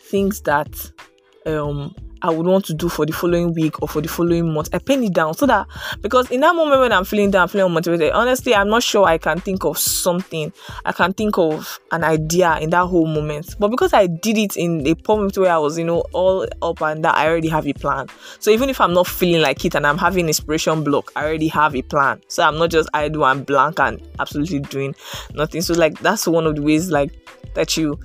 things 0.00 0.40
that 0.42 0.90
um 1.46 1.94
I 2.22 2.30
would 2.30 2.46
want 2.46 2.64
to 2.66 2.74
do 2.74 2.88
for 2.88 3.06
the 3.06 3.12
following 3.12 3.54
week 3.54 3.80
or 3.82 3.88
for 3.88 4.00
the 4.00 4.08
following 4.08 4.52
month. 4.52 4.68
I 4.72 4.78
pen 4.78 5.02
it 5.02 5.14
down 5.14 5.34
so 5.34 5.46
that 5.46 5.66
because 6.00 6.30
in 6.30 6.40
that 6.40 6.54
moment 6.54 6.80
when 6.80 6.92
I'm 6.92 7.04
feeling 7.04 7.30
down, 7.30 7.42
I'm 7.42 7.48
feeling 7.48 7.72
unmotivated, 7.72 8.14
honestly, 8.14 8.54
I'm 8.54 8.68
not 8.68 8.82
sure 8.82 9.06
I 9.06 9.18
can 9.18 9.40
think 9.40 9.64
of 9.64 9.78
something. 9.78 10.52
I 10.84 10.92
can 10.92 11.12
think 11.12 11.38
of 11.38 11.80
an 11.92 12.04
idea 12.04 12.58
in 12.58 12.70
that 12.70 12.86
whole 12.86 13.06
moment. 13.06 13.56
But 13.58 13.68
because 13.68 13.92
I 13.92 14.06
did 14.06 14.38
it 14.38 14.56
in 14.56 14.86
a 14.86 14.94
moment 15.08 15.36
where 15.38 15.52
I 15.52 15.58
was, 15.58 15.78
you 15.78 15.84
know, 15.84 16.00
all 16.12 16.46
up 16.62 16.80
and 16.82 17.04
that 17.04 17.14
I 17.14 17.28
already 17.28 17.48
have 17.48 17.66
a 17.66 17.72
plan. 17.72 18.06
So 18.38 18.50
even 18.50 18.68
if 18.68 18.80
I'm 18.80 18.92
not 18.92 19.06
feeling 19.06 19.42
like 19.42 19.64
it 19.64 19.74
and 19.74 19.86
I'm 19.86 19.98
having 19.98 20.26
inspiration 20.26 20.84
block, 20.84 21.12
I 21.16 21.24
already 21.24 21.48
have 21.48 21.74
a 21.74 21.82
plan. 21.82 22.20
So 22.28 22.42
I'm 22.42 22.58
not 22.58 22.70
just 22.70 22.88
idle 22.94 23.24
and 23.26 23.44
blank 23.46 23.80
and 23.80 24.00
absolutely 24.18 24.60
doing 24.60 24.94
nothing. 25.34 25.62
So 25.62 25.74
like 25.74 25.98
that's 26.00 26.26
one 26.26 26.46
of 26.46 26.56
the 26.56 26.62
ways 26.62 26.90
like 26.90 27.12
that 27.54 27.76
you 27.76 27.98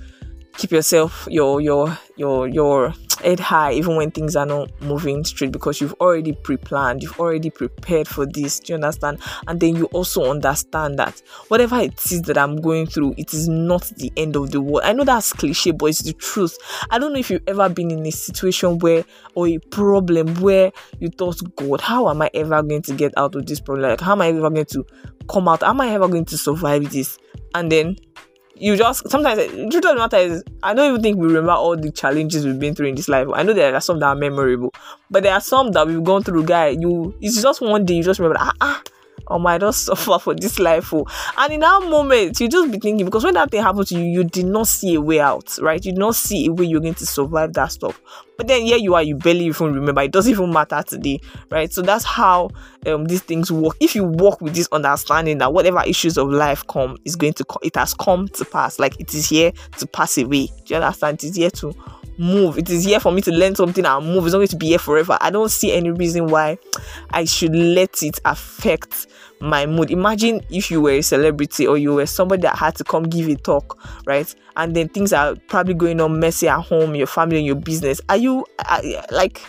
keep 0.56 0.70
yourself 0.70 1.28
your 1.30 1.60
your 1.60 1.98
your 2.16 2.48
your 2.48 2.94
head 3.16 3.40
high 3.40 3.72
even 3.72 3.96
when 3.96 4.10
things 4.10 4.36
are 4.36 4.46
not 4.46 4.70
moving 4.80 5.24
straight 5.24 5.52
because 5.52 5.80
you've 5.80 5.94
already 5.94 6.32
pre-planned 6.32 7.02
you've 7.02 7.18
already 7.18 7.50
prepared 7.50 8.06
for 8.08 8.26
this 8.26 8.60
do 8.60 8.72
you 8.72 8.74
understand? 8.74 9.20
And 9.46 9.60
then 9.60 9.76
you 9.76 9.86
also 9.86 10.30
understand 10.30 10.98
that 10.98 11.20
whatever 11.48 11.78
it 11.78 11.94
is 12.10 12.22
that 12.22 12.38
i'm 12.38 12.56
going 12.56 12.86
through 12.86 13.14
it 13.16 13.32
is 13.32 13.48
not 13.48 13.82
the 13.96 14.12
end 14.16 14.36
of 14.36 14.50
the 14.50 14.60
world. 14.60 14.82
I 14.84 14.92
know 14.92 15.04
that's 15.04 15.32
cliche 15.32 15.70
but 15.70 15.86
it's 15.86 16.02
the 16.02 16.12
truth. 16.12 16.56
I 16.90 16.98
don't 16.98 17.12
know 17.12 17.18
if 17.18 17.30
you've 17.30 17.42
ever 17.46 17.68
been 17.68 17.90
in 17.90 18.04
a 18.06 18.10
situation 18.10 18.78
where 18.78 19.04
or 19.34 19.48
a 19.48 19.58
problem 19.58 20.34
where 20.40 20.72
you 20.98 21.08
thought 21.08 21.40
god 21.56 21.80
how 21.80 22.08
am 22.08 22.22
i 22.22 22.30
ever 22.34 22.62
going 22.62 22.82
to 22.82 22.94
get 22.94 23.12
out 23.16 23.34
of 23.34 23.46
this 23.46 23.60
problem? 23.60 23.90
Like 23.90 24.00
how 24.00 24.12
am 24.12 24.22
i 24.22 24.28
ever 24.28 24.50
going 24.50 24.66
to 24.66 24.84
come 25.28 25.48
out? 25.48 25.62
Am 25.62 25.80
i 25.80 25.88
ever 25.88 26.08
going 26.08 26.24
to 26.26 26.38
survive 26.38 26.90
this? 26.90 27.18
And 27.54 27.70
then 27.70 27.96
you 28.58 28.76
just 28.76 29.08
sometimes 29.10 29.38
the 29.38 29.48
truth 29.70 29.84
of 29.84 29.94
the 29.94 29.96
matter 29.96 30.16
is 30.16 30.42
I 30.62 30.74
don't 30.74 30.90
even 30.90 31.02
think 31.02 31.18
we 31.18 31.26
remember 31.26 31.52
all 31.52 31.76
the 31.76 31.90
challenges 31.90 32.44
we've 32.44 32.58
been 32.58 32.74
through 32.74 32.88
in 32.88 32.94
this 32.94 33.08
life. 33.08 33.28
I 33.34 33.42
know 33.42 33.52
there 33.52 33.74
are 33.74 33.80
some 33.80 34.00
that 34.00 34.06
are 34.06 34.14
memorable, 34.14 34.72
but 35.10 35.22
there 35.22 35.32
are 35.32 35.40
some 35.40 35.72
that 35.72 35.86
we've 35.86 36.02
gone 36.02 36.22
through. 36.22 36.44
Guy, 36.44 36.68
you 36.68 37.14
it's 37.20 37.42
just 37.42 37.60
one 37.60 37.84
day 37.84 37.94
you 37.94 38.02
just 38.02 38.18
remember 38.20 38.38
ah 38.40 38.52
ah 38.60 38.82
oh 39.28 39.38
my, 39.38 39.54
I 39.54 39.58
don't 39.58 39.72
suffer 39.74 40.18
for 40.18 40.34
this 40.34 40.58
life. 40.58 40.92
Oh. 40.92 41.06
And 41.36 41.52
in 41.52 41.60
that 41.60 41.82
moment, 41.82 42.38
you 42.40 42.48
just 42.48 42.70
be 42.70 42.78
thinking 42.78 43.04
because 43.04 43.24
when 43.24 43.34
that 43.34 43.50
thing 43.50 43.62
happened 43.62 43.86
to 43.88 43.98
you, 43.98 44.04
you 44.04 44.24
did 44.24 44.46
not 44.46 44.68
see 44.68 44.94
a 44.94 45.00
way 45.00 45.20
out, 45.20 45.58
right? 45.60 45.84
You 45.84 45.92
did 45.92 45.98
not 45.98 46.14
see 46.14 46.46
a 46.46 46.52
way 46.52 46.66
you're 46.66 46.80
going 46.80 46.94
to 46.94 47.06
survive 47.06 47.52
that 47.54 47.72
stuff. 47.72 48.00
But 48.36 48.48
then 48.48 48.62
here 48.62 48.76
you 48.76 48.94
are, 48.94 49.02
you 49.02 49.16
barely 49.16 49.46
even 49.46 49.72
remember. 49.72 50.02
It 50.02 50.12
doesn't 50.12 50.30
even 50.30 50.52
matter 50.52 50.82
today, 50.86 51.20
right? 51.50 51.72
So 51.72 51.80
that's 51.80 52.04
how 52.04 52.50
um, 52.86 53.06
these 53.06 53.22
things 53.22 53.50
work. 53.50 53.76
If 53.80 53.94
you 53.94 54.04
walk 54.04 54.40
with 54.40 54.54
this 54.54 54.68
understanding 54.72 55.38
that 55.38 55.52
whatever 55.52 55.82
issues 55.86 56.18
of 56.18 56.28
life 56.28 56.66
come 56.66 56.98
is 57.04 57.16
going 57.16 57.32
to 57.34 57.44
come, 57.44 57.60
it 57.62 57.76
has 57.76 57.94
come 57.94 58.28
to 58.28 58.44
pass. 58.44 58.78
Like 58.78 59.00
it 59.00 59.14
is 59.14 59.28
here 59.28 59.52
to 59.78 59.86
pass 59.86 60.18
away. 60.18 60.46
Do 60.46 60.74
you 60.74 60.76
understand? 60.76 61.24
It 61.24 61.30
is 61.30 61.36
here 61.36 61.50
to 61.50 61.74
move. 62.18 62.58
It 62.58 62.70
is 62.70 62.84
here 62.84 63.00
for 63.00 63.12
me 63.12 63.20
to 63.22 63.30
learn 63.30 63.54
something 63.54 63.84
and 63.84 64.06
move. 64.06 64.24
It's 64.24 64.32
not 64.32 64.38
going 64.38 64.48
to 64.48 64.56
be 64.56 64.68
here 64.68 64.78
forever. 64.78 65.18
I 65.20 65.30
don't 65.30 65.50
see 65.50 65.72
any 65.72 65.90
reason 65.90 66.26
why 66.28 66.58
I 67.10 67.24
should 67.24 67.54
let 67.54 68.02
it 68.02 68.18
affect 68.24 69.06
my 69.40 69.66
mood. 69.66 69.90
Imagine 69.90 70.40
if 70.50 70.70
you 70.70 70.80
were 70.80 70.92
a 70.92 71.02
celebrity 71.02 71.66
or 71.66 71.76
you 71.76 71.94
were 71.94 72.06
somebody 72.06 72.42
that 72.42 72.56
had 72.56 72.74
to 72.76 72.84
come 72.84 73.04
give 73.04 73.28
a 73.28 73.36
talk, 73.36 73.78
right? 74.06 74.34
And 74.56 74.74
then 74.74 74.88
things 74.88 75.12
are 75.12 75.36
probably 75.48 75.74
going 75.74 76.00
on 76.00 76.18
messy 76.18 76.48
at 76.48 76.60
home, 76.60 76.94
your 76.94 77.06
family, 77.06 77.36
and 77.38 77.46
your 77.46 77.56
business. 77.56 78.00
Are 78.08 78.16
you 78.16 78.46
like? 79.10 79.42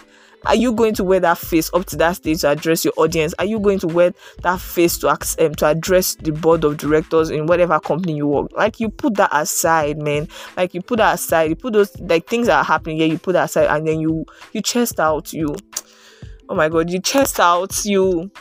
Are 0.45 0.55
you 0.55 0.71
going 0.71 0.93
to 0.95 1.03
wear 1.03 1.19
that 1.19 1.37
face 1.37 1.69
up 1.73 1.85
to 1.87 1.95
that 1.97 2.17
stage 2.17 2.41
to 2.41 2.51
address 2.51 2.85
your 2.85 2.93
audience? 2.97 3.33
Are 3.39 3.45
you 3.45 3.59
going 3.59 3.79
to 3.79 3.87
wear 3.87 4.13
that 4.43 4.61
face 4.61 4.97
to 4.99 5.09
um, 5.09 5.55
to 5.55 5.65
address 5.65 6.15
the 6.15 6.31
board 6.31 6.63
of 6.63 6.77
directors 6.77 7.29
in 7.29 7.47
whatever 7.47 7.79
company 7.79 8.15
you 8.15 8.27
work? 8.27 8.51
Like 8.55 8.79
you 8.79 8.89
put 8.89 9.15
that 9.15 9.29
aside, 9.33 9.97
man. 9.97 10.27
Like 10.55 10.73
you 10.73 10.81
put 10.81 10.97
that 10.97 11.15
aside. 11.15 11.49
You 11.49 11.55
put 11.55 11.73
those 11.73 11.97
like 11.99 12.27
things 12.27 12.47
that 12.47 12.57
are 12.59 12.63
happening 12.63 12.97
here. 12.97 13.07
You 13.07 13.17
put 13.17 13.33
that 13.33 13.45
aside, 13.45 13.67
and 13.75 13.87
then 13.87 13.99
you 13.99 14.25
you 14.53 14.61
chest 14.61 14.99
out. 14.99 15.33
You, 15.33 15.55
oh 16.49 16.55
my 16.55 16.69
god, 16.69 16.89
you 16.89 17.01
chest 17.01 17.39
out. 17.39 17.83
You 17.83 18.31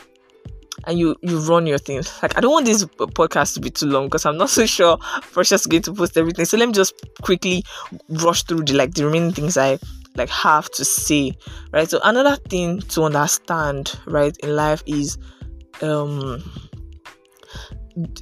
and 0.85 0.97
you 0.97 1.15
you 1.21 1.39
run 1.39 1.67
your 1.67 1.77
things. 1.77 2.11
Like 2.21 2.37
I 2.37 2.41
don't 2.41 2.51
want 2.51 2.65
this 2.65 2.85
podcast 2.85 3.53
to 3.55 3.59
be 3.59 3.69
too 3.69 3.87
long 3.87 4.05
because 4.05 4.25
I'm 4.25 4.37
not 4.37 4.49
so 4.57 4.65
sure 4.65 4.97
Precious 5.31 5.61
is 5.61 5.67
going 5.67 5.83
to 5.83 5.93
post 5.93 6.17
everything. 6.17 6.45
So 6.45 6.57
let 6.57 6.67
me 6.67 6.73
just 6.73 6.93
quickly 7.21 7.63
rush 8.09 8.43
through 8.43 8.63
the 8.63 8.73
like 8.73 8.93
the 8.93 9.05
remaining 9.05 9.33
things 9.33 9.57
I 9.57 9.79
like 10.17 10.29
have 10.29 10.69
to 10.71 10.83
say. 10.85 11.33
Right. 11.71 11.89
So 11.89 11.99
another 12.03 12.35
thing 12.35 12.81
to 12.81 13.03
understand 13.03 13.99
right 14.05 14.35
in 14.37 14.55
life 14.55 14.83
is 14.85 15.17
um 15.81 16.43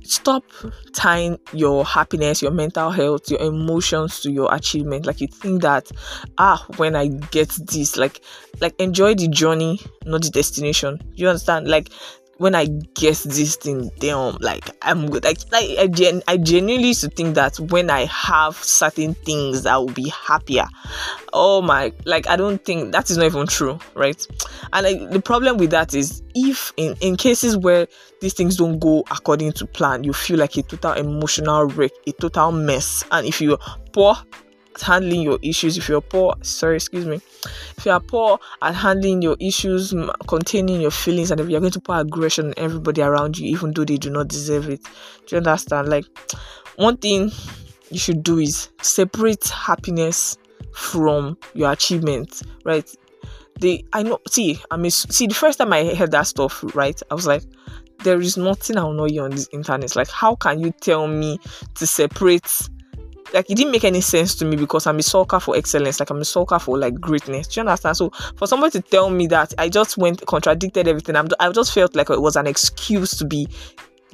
stop 0.03 0.43
tying 0.93 1.37
your 1.53 1.83
happiness, 1.85 2.41
your 2.41 2.51
mental 2.51 2.91
health, 2.91 3.29
your 3.29 3.41
emotions 3.41 4.21
to 4.21 4.31
your 4.31 4.53
achievement. 4.53 5.05
Like 5.05 5.21
you 5.21 5.27
think 5.27 5.61
that 5.61 5.91
ah 6.37 6.65
when 6.77 6.95
I 6.95 7.07
get 7.07 7.49
this, 7.67 7.97
like 7.97 8.21
like 8.61 8.79
enjoy 8.79 9.15
the 9.15 9.27
journey, 9.27 9.79
not 10.05 10.21
the 10.21 10.29
destination. 10.29 10.99
You 11.15 11.29
understand? 11.29 11.67
Like 11.67 11.89
when 12.37 12.53
I 12.53 12.65
get 12.65 13.17
this 13.19 13.55
thing 13.55 13.91
damn, 13.99 14.35
like 14.41 14.69
I'm 14.81 15.09
good. 15.09 15.23
Like, 15.23 15.37
like 15.51 15.77
I, 15.79 15.87
gen- 15.87 16.21
I 16.27 16.37
genuinely 16.37 16.89
used 16.89 17.01
to 17.01 17.09
think 17.09 17.35
that 17.35 17.59
when 17.59 17.89
I 17.89 18.05
have 18.05 18.55
certain 18.57 19.13
things, 19.13 19.65
I 19.65 19.77
will 19.77 19.87
be 19.87 20.09
happier. 20.09 20.65
Oh 21.33 21.61
my, 21.61 21.93
like 22.05 22.27
I 22.27 22.35
don't 22.35 22.63
think 22.63 22.91
that 22.91 23.09
is 23.09 23.17
not 23.17 23.25
even 23.27 23.47
true, 23.47 23.79
right? 23.93 24.25
And 24.73 24.85
like, 24.85 25.11
the 25.11 25.21
problem 25.21 25.57
with 25.57 25.71
that 25.71 25.93
is 25.93 26.21
if 26.33 26.73
in 26.77 26.95
in 27.01 27.15
cases 27.15 27.57
where 27.57 27.87
these 28.19 28.33
things 28.33 28.57
don't 28.57 28.79
go 28.79 29.03
according 29.11 29.53
to 29.53 29.65
plan, 29.65 30.03
you 30.03 30.13
feel 30.13 30.37
like 30.37 30.57
a 30.57 30.63
total 30.63 30.93
emotional 30.93 31.65
wreck, 31.65 31.91
a 32.07 32.11
total 32.13 32.51
mess, 32.51 33.03
and 33.11 33.25
if 33.25 33.39
you're 33.39 33.59
poor 34.75 34.85
handling 34.85 35.21
your 35.21 35.39
issues. 35.41 35.77
If 35.77 35.89
you're 35.89 36.01
poor 36.01 36.35
sorry 36.41 36.75
excuse 36.75 37.05
me. 37.05 37.21
If 37.77 37.85
you 37.85 37.91
are 37.91 37.99
poor 37.99 38.39
at 38.61 38.75
handling 38.75 39.21
your 39.21 39.37
issues 39.39 39.93
containing 40.27 40.81
your 40.81 40.91
feelings 40.91 41.31
and 41.31 41.39
if 41.39 41.49
you're 41.49 41.59
going 41.59 41.71
to 41.71 41.79
put 41.79 41.99
aggression 41.99 42.47
on 42.47 42.53
everybody 42.57 43.01
around 43.01 43.37
you 43.37 43.49
even 43.49 43.73
though 43.73 43.85
they 43.85 43.97
do 43.97 44.09
not 44.09 44.27
deserve 44.27 44.69
it. 44.69 44.83
Do 45.25 45.35
you 45.35 45.37
understand? 45.37 45.89
Like 45.89 46.05
one 46.75 46.97
thing 46.97 47.31
you 47.89 47.99
should 47.99 48.23
do 48.23 48.39
is 48.39 48.69
separate 48.81 49.47
happiness 49.47 50.37
from 50.73 51.37
your 51.53 51.71
achievements 51.71 52.43
right? 52.63 52.89
They 53.59 53.85
i 53.93 54.03
know 54.03 54.19
see 54.29 54.59
i 54.69 54.75
mean 54.75 54.91
see 54.91 55.27
the 55.27 55.33
first 55.33 55.59
time 55.59 55.71
i 55.71 55.95
heard 55.95 56.11
that 56.11 56.27
stuff 56.27 56.61
right 56.75 57.01
i 57.09 57.13
was 57.13 57.25
like 57.25 57.41
there 58.03 58.19
is 58.19 58.35
nothing 58.35 58.77
i'll 58.77 58.91
know 58.91 59.05
you 59.05 59.21
on 59.21 59.31
this 59.31 59.47
internet. 59.51 59.95
Like 59.95 60.09
how 60.09 60.35
can 60.35 60.59
you 60.59 60.71
tell 60.71 61.07
me 61.07 61.39
to 61.75 61.87
separate 61.87 62.69
like 63.35 63.49
it 63.51 63.55
didn't 63.55 63.71
make 63.71 63.83
any 63.83 64.01
sense 64.01 64.33
to 64.35 64.45
me 64.45 64.55
because 64.55 64.87
I'm 64.87 64.97
a 64.97 65.03
sucker 65.03 65.39
for 65.39 65.55
excellence, 65.57 65.99
like 65.99 66.09
I'm 66.09 66.21
a 66.21 66.25
sucker 66.25 66.57
for 66.57 66.77
like 66.77 66.95
greatness. 66.95 67.47
Do 67.47 67.59
you 67.59 67.67
understand? 67.67 67.97
So 67.97 68.09
for 68.37 68.47
somebody 68.47 68.71
to 68.79 68.81
tell 68.81 69.09
me 69.09 69.27
that, 69.27 69.53
I 69.57 69.69
just 69.69 69.97
went 69.97 70.25
contradicted 70.25 70.87
everything. 70.87 71.15
I'm, 71.15 71.27
I 71.39 71.51
just 71.51 71.73
felt 71.73 71.95
like 71.95 72.09
it 72.09 72.21
was 72.21 72.37
an 72.37 72.47
excuse 72.47 73.11
to 73.17 73.25
be 73.25 73.47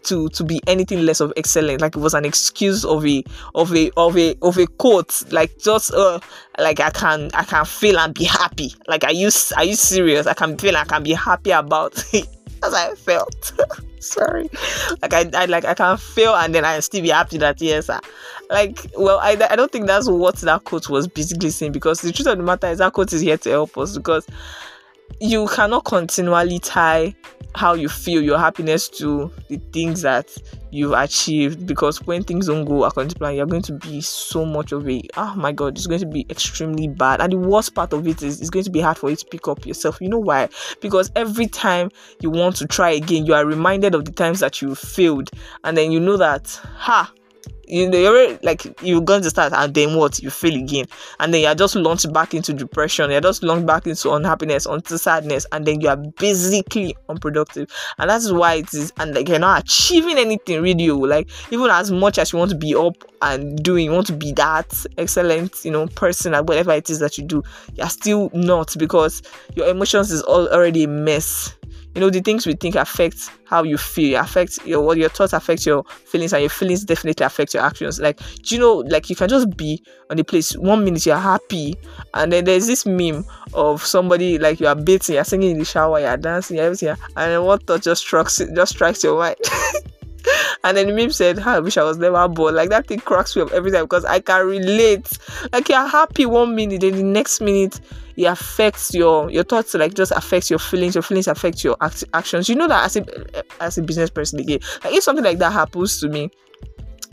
to 0.03 0.27
to 0.29 0.43
be 0.43 0.59
anything 0.65 1.05
less 1.05 1.21
of 1.21 1.31
excellent 1.37 1.79
like 1.79 1.95
it 1.95 1.99
was 1.99 2.15
an 2.15 2.25
excuse 2.25 2.83
of 2.83 3.05
a 3.05 3.23
of 3.53 3.71
a 3.75 3.91
of 3.97 4.17
a 4.17 4.35
of 4.41 4.57
a 4.57 4.65
quote 4.65 5.23
like 5.31 5.55
just 5.59 5.93
uh 5.93 6.19
like 6.57 6.79
i 6.79 6.89
can 6.89 7.29
i 7.35 7.43
can 7.43 7.63
feel 7.65 7.99
and 7.99 8.15
be 8.15 8.23
happy 8.23 8.73
like 8.87 9.03
are 9.03 9.13
you 9.13 9.29
are 9.57 9.63
you 9.63 9.75
serious 9.75 10.25
i 10.25 10.33
can 10.33 10.57
feel 10.57 10.75
i 10.75 10.83
can 10.85 11.03
be 11.03 11.13
happy 11.13 11.51
about 11.51 12.03
it 12.15 12.27
as 12.63 12.73
i 12.73 12.93
felt. 12.95 13.53
Sorry. 13.99 14.49
Like 15.01 15.13
I, 15.13 15.29
I 15.33 15.45
like 15.45 15.65
i 15.65 15.73
can 15.73 15.97
feel 15.97 16.33
and 16.35 16.55
then 16.55 16.65
i 16.65 16.79
still 16.79 17.01
be 17.01 17.09
happy 17.09 17.37
that 17.37 17.61
yes 17.61 17.89
I, 17.89 17.99
like 18.49 18.87
well 18.97 19.19
I, 19.19 19.37
I 19.49 19.55
don't 19.55 19.71
think 19.71 19.87
that's 19.87 20.09
what 20.09 20.37
that 20.37 20.63
quote 20.63 20.89
was 20.89 21.07
basically 21.07 21.51
saying 21.51 21.71
because 21.71 22.01
the 22.01 22.11
truth 22.11 22.27
of 22.27 22.37
the 22.37 22.43
matter 22.43 22.67
is 22.67 22.79
that 22.79 22.93
quote 22.93 23.13
is 23.13 23.21
here 23.21 23.37
to 23.37 23.49
help 23.49 23.77
us 23.77 23.97
because 23.97 24.25
you 25.19 25.47
cannot 25.47 25.85
continually 25.85 26.59
tie 26.59 27.15
how 27.55 27.73
you 27.73 27.89
feel 27.89 28.21
your 28.21 28.37
happiness 28.37 28.87
to 28.87 29.31
the 29.49 29.57
things 29.73 30.01
that 30.01 30.35
you've 30.71 30.93
achieved. 30.93 31.65
Because 31.65 32.01
when 32.05 32.23
things 32.23 32.47
don't 32.47 32.65
go 32.65 32.83
according 32.83 33.09
to 33.09 33.15
plan 33.15 33.35
you're 33.35 33.45
going 33.45 33.61
to 33.63 33.73
be 33.73 34.01
so 34.01 34.45
much 34.45 34.71
of 34.71 34.87
a 34.89 35.01
oh 35.17 35.33
my 35.35 35.51
god 35.51 35.77
it's 35.77 35.87
going 35.87 35.99
to 35.99 36.05
be 36.05 36.25
extremely 36.29 36.87
bad. 36.87 37.21
And 37.21 37.33
the 37.33 37.37
worst 37.37 37.75
part 37.75 37.93
of 37.93 38.07
it 38.07 38.21
is 38.21 38.41
it's 38.41 38.49
going 38.49 38.65
to 38.65 38.71
be 38.71 38.81
hard 38.81 38.97
for 38.97 39.09
you 39.09 39.15
to 39.15 39.25
pick 39.25 39.47
up 39.47 39.65
yourself. 39.65 39.99
You 40.01 40.09
know 40.09 40.19
why? 40.19 40.49
Because 40.79 41.11
every 41.15 41.47
time 41.47 41.89
you 42.21 42.29
want 42.29 42.55
to 42.57 42.67
try 42.67 42.91
again 42.91 43.25
you 43.25 43.33
are 43.33 43.45
reminded 43.45 43.95
of 43.95 44.05
the 44.05 44.11
times 44.11 44.39
that 44.39 44.61
you 44.61 44.75
failed. 44.75 45.29
And 45.63 45.77
then 45.77 45.91
you 45.91 45.99
know 45.99 46.17
that 46.17 46.47
ha 46.75 47.11
you 47.71 47.89
know 47.89 47.97
you're 47.97 48.37
like 48.43 48.65
you're 48.83 49.01
going 49.01 49.23
to 49.23 49.29
start 49.29 49.53
and 49.53 49.73
then 49.73 49.95
what? 49.95 50.19
You 50.19 50.29
feel 50.29 50.55
again. 50.55 50.85
And 51.19 51.33
then 51.33 51.41
you're 51.41 51.55
just 51.55 51.75
launched 51.75 52.11
back 52.11 52.33
into 52.33 52.53
depression. 52.53 53.09
You're 53.09 53.21
just 53.21 53.43
launched 53.43 53.65
back 53.65 53.87
into 53.87 54.11
unhappiness 54.11 54.65
onto 54.65 54.97
sadness 54.97 55.45
and 55.51 55.65
then 55.65 55.81
you 55.81 55.87
are 55.87 55.97
basically 55.97 56.95
unproductive. 57.09 57.71
And 57.97 58.09
that's 58.09 58.31
why 58.31 58.55
it 58.55 58.73
is 58.73 58.91
and 58.97 59.15
like 59.15 59.29
you're 59.29 59.39
not 59.39 59.61
achieving 59.63 60.17
anything 60.17 60.61
really 60.61 60.89
oh, 60.89 60.97
like 60.97 61.29
even 61.51 61.69
as 61.69 61.91
much 61.91 62.17
as 62.17 62.33
you 62.33 62.39
want 62.39 62.51
to 62.51 62.57
be 62.57 62.75
up 62.75 62.95
and 63.21 63.61
doing 63.63 63.85
you 63.85 63.91
want 63.91 64.07
to 64.07 64.13
be 64.13 64.31
that 64.33 64.73
excellent 64.97 65.63
you 65.63 65.71
know 65.71 65.87
person 65.87 66.33
at 66.33 66.45
whatever 66.47 66.71
it 66.71 66.89
is 66.89 66.99
that 66.99 67.17
you 67.17 67.23
do 67.23 67.43
you're 67.75 67.89
still 67.89 68.29
not 68.33 68.75
because 68.77 69.21
your 69.55 69.67
emotions 69.67 70.11
is 70.11 70.21
all 70.23 70.47
already 70.49 70.83
a 70.83 70.87
mess 70.87 71.55
you 71.93 72.01
know 72.01 72.09
the 72.09 72.21
things 72.21 72.45
we 72.45 72.53
think 72.53 72.75
affect 72.75 73.29
how 73.45 73.63
you 73.63 73.77
feel 73.77 74.19
affect 74.19 74.59
your 74.65 74.81
what 74.81 74.97
your 74.97 75.09
thoughts 75.09 75.33
affect 75.33 75.65
your 75.65 75.83
feelings 75.83 76.33
and 76.33 76.41
your 76.41 76.49
feelings 76.49 76.85
definitely 76.85 77.25
affect 77.25 77.53
your 77.53 77.63
actions 77.63 77.99
like 77.99 78.17
do 78.43 78.55
you 78.55 78.61
know 78.61 78.77
like 78.89 79.09
you 79.09 79.15
can 79.15 79.27
just 79.27 79.55
be 79.57 79.83
on 80.09 80.17
the 80.17 80.23
place 80.23 80.55
one 80.57 80.83
minute 80.83 81.05
you're 81.05 81.17
happy 81.17 81.75
and 82.13 82.31
then 82.31 82.45
there's 82.45 82.67
this 82.67 82.85
meme 82.85 83.25
of 83.53 83.83
somebody 83.83 84.37
like 84.37 84.59
you 84.59 84.67
are 84.67 84.75
bathing 84.75 85.15
you're 85.15 85.23
singing 85.23 85.51
in 85.51 85.59
the 85.59 85.65
shower 85.65 85.99
you're 85.99 86.17
dancing 86.17 86.57
you're 86.57 86.65
everything 86.65 86.89
and 86.89 86.97
then 87.15 87.43
what 87.43 87.61
thought 87.67 87.81
just 87.81 88.01
strikes 88.01 88.41
just 88.55 88.73
strikes 88.73 89.03
your 89.03 89.19
mind 89.19 89.35
and 90.63 90.77
then 90.77 90.87
the 90.87 90.93
meme 90.93 91.11
said, 91.11 91.39
I 91.39 91.59
wish 91.59 91.77
I 91.77 91.83
was 91.83 91.97
never 91.97 92.27
born. 92.27 92.55
Like 92.55 92.69
that 92.69 92.87
thing 92.87 92.99
cracks 92.99 93.35
me 93.35 93.41
up 93.41 93.51
every 93.51 93.71
time 93.71 93.85
because 93.85 94.05
I 94.05 94.19
can 94.19 94.45
relate. 94.45 95.09
Like 95.51 95.69
you're 95.69 95.87
happy 95.87 96.25
one 96.25 96.55
minute, 96.55 96.81
then 96.81 96.93
the 96.93 97.03
next 97.03 97.41
minute 97.41 97.79
it 98.21 98.25
affects 98.25 98.93
your 98.93 99.29
your 99.29 99.43
thoughts. 99.43 99.73
Like 99.73 99.93
just 99.93 100.11
affects 100.11 100.49
your 100.49 100.59
feelings. 100.59 100.95
Your 100.95 101.01
feelings 101.01 101.27
affect 101.27 101.63
your 101.63 101.75
act- 101.81 102.03
actions. 102.13 102.49
You 102.49 102.55
know 102.55 102.67
that 102.67 102.85
as 102.85 102.97
a 102.97 103.63
as 103.63 103.77
a 103.77 103.81
business 103.81 104.09
person 104.09 104.39
again. 104.39 104.59
Like 104.83 104.93
if 104.93 105.03
something 105.03 105.25
like 105.25 105.39
that 105.39 105.53
happens 105.53 105.99
to 106.01 106.09
me, 106.09 106.29